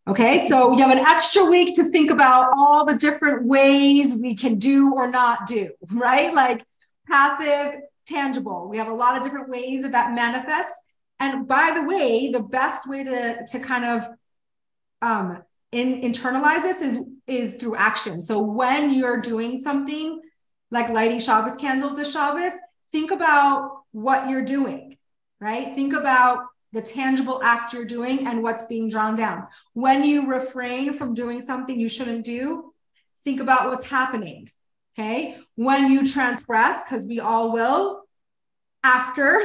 [0.09, 4.34] Okay, so you have an extra week to think about all the different ways we
[4.34, 6.34] can do or not do, right?
[6.34, 6.64] Like
[7.07, 8.68] passive, tangible.
[8.68, 10.80] We have a lot of different ways that that manifests.
[11.20, 14.04] And by the way, the best way to, to kind of
[15.02, 15.42] um,
[15.72, 18.22] in, internalize this is, is through action.
[18.22, 20.20] So when you're doing something
[20.70, 22.52] like lighting Shabbos candles this Shabbos,
[22.92, 24.96] think about what you're doing,
[25.40, 25.74] right?
[25.74, 29.46] Think about the tangible act you're doing and what's being drawn down.
[29.72, 32.72] When you refrain from doing something you shouldn't do,
[33.24, 34.50] think about what's happening.
[34.92, 35.36] Okay.
[35.54, 38.02] When you transgress, because we all will,
[38.82, 39.40] after,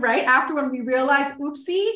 [0.00, 0.24] right?
[0.24, 1.90] After when we realize, oopsie,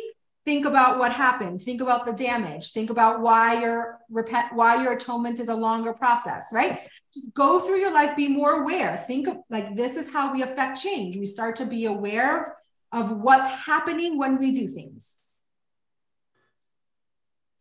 [0.44, 1.61] think about what happened.
[1.62, 2.72] Think about the damage.
[2.72, 6.80] Think about why your repent, why your atonement is a longer process, right?
[7.14, 8.96] Just go through your life, be more aware.
[8.96, 11.16] Think of like this is how we affect change.
[11.16, 12.48] We start to be aware of
[12.92, 15.18] of what's happening when we do things.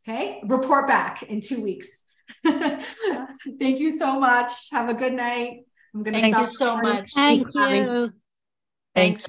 [0.08, 2.04] Okay, report back in two weeks.
[2.44, 4.52] Thank you so much.
[4.72, 5.64] Have a good night.
[5.94, 7.12] I'm going to Thank you so much.
[7.14, 8.12] Thank you.
[8.96, 9.20] Thanks.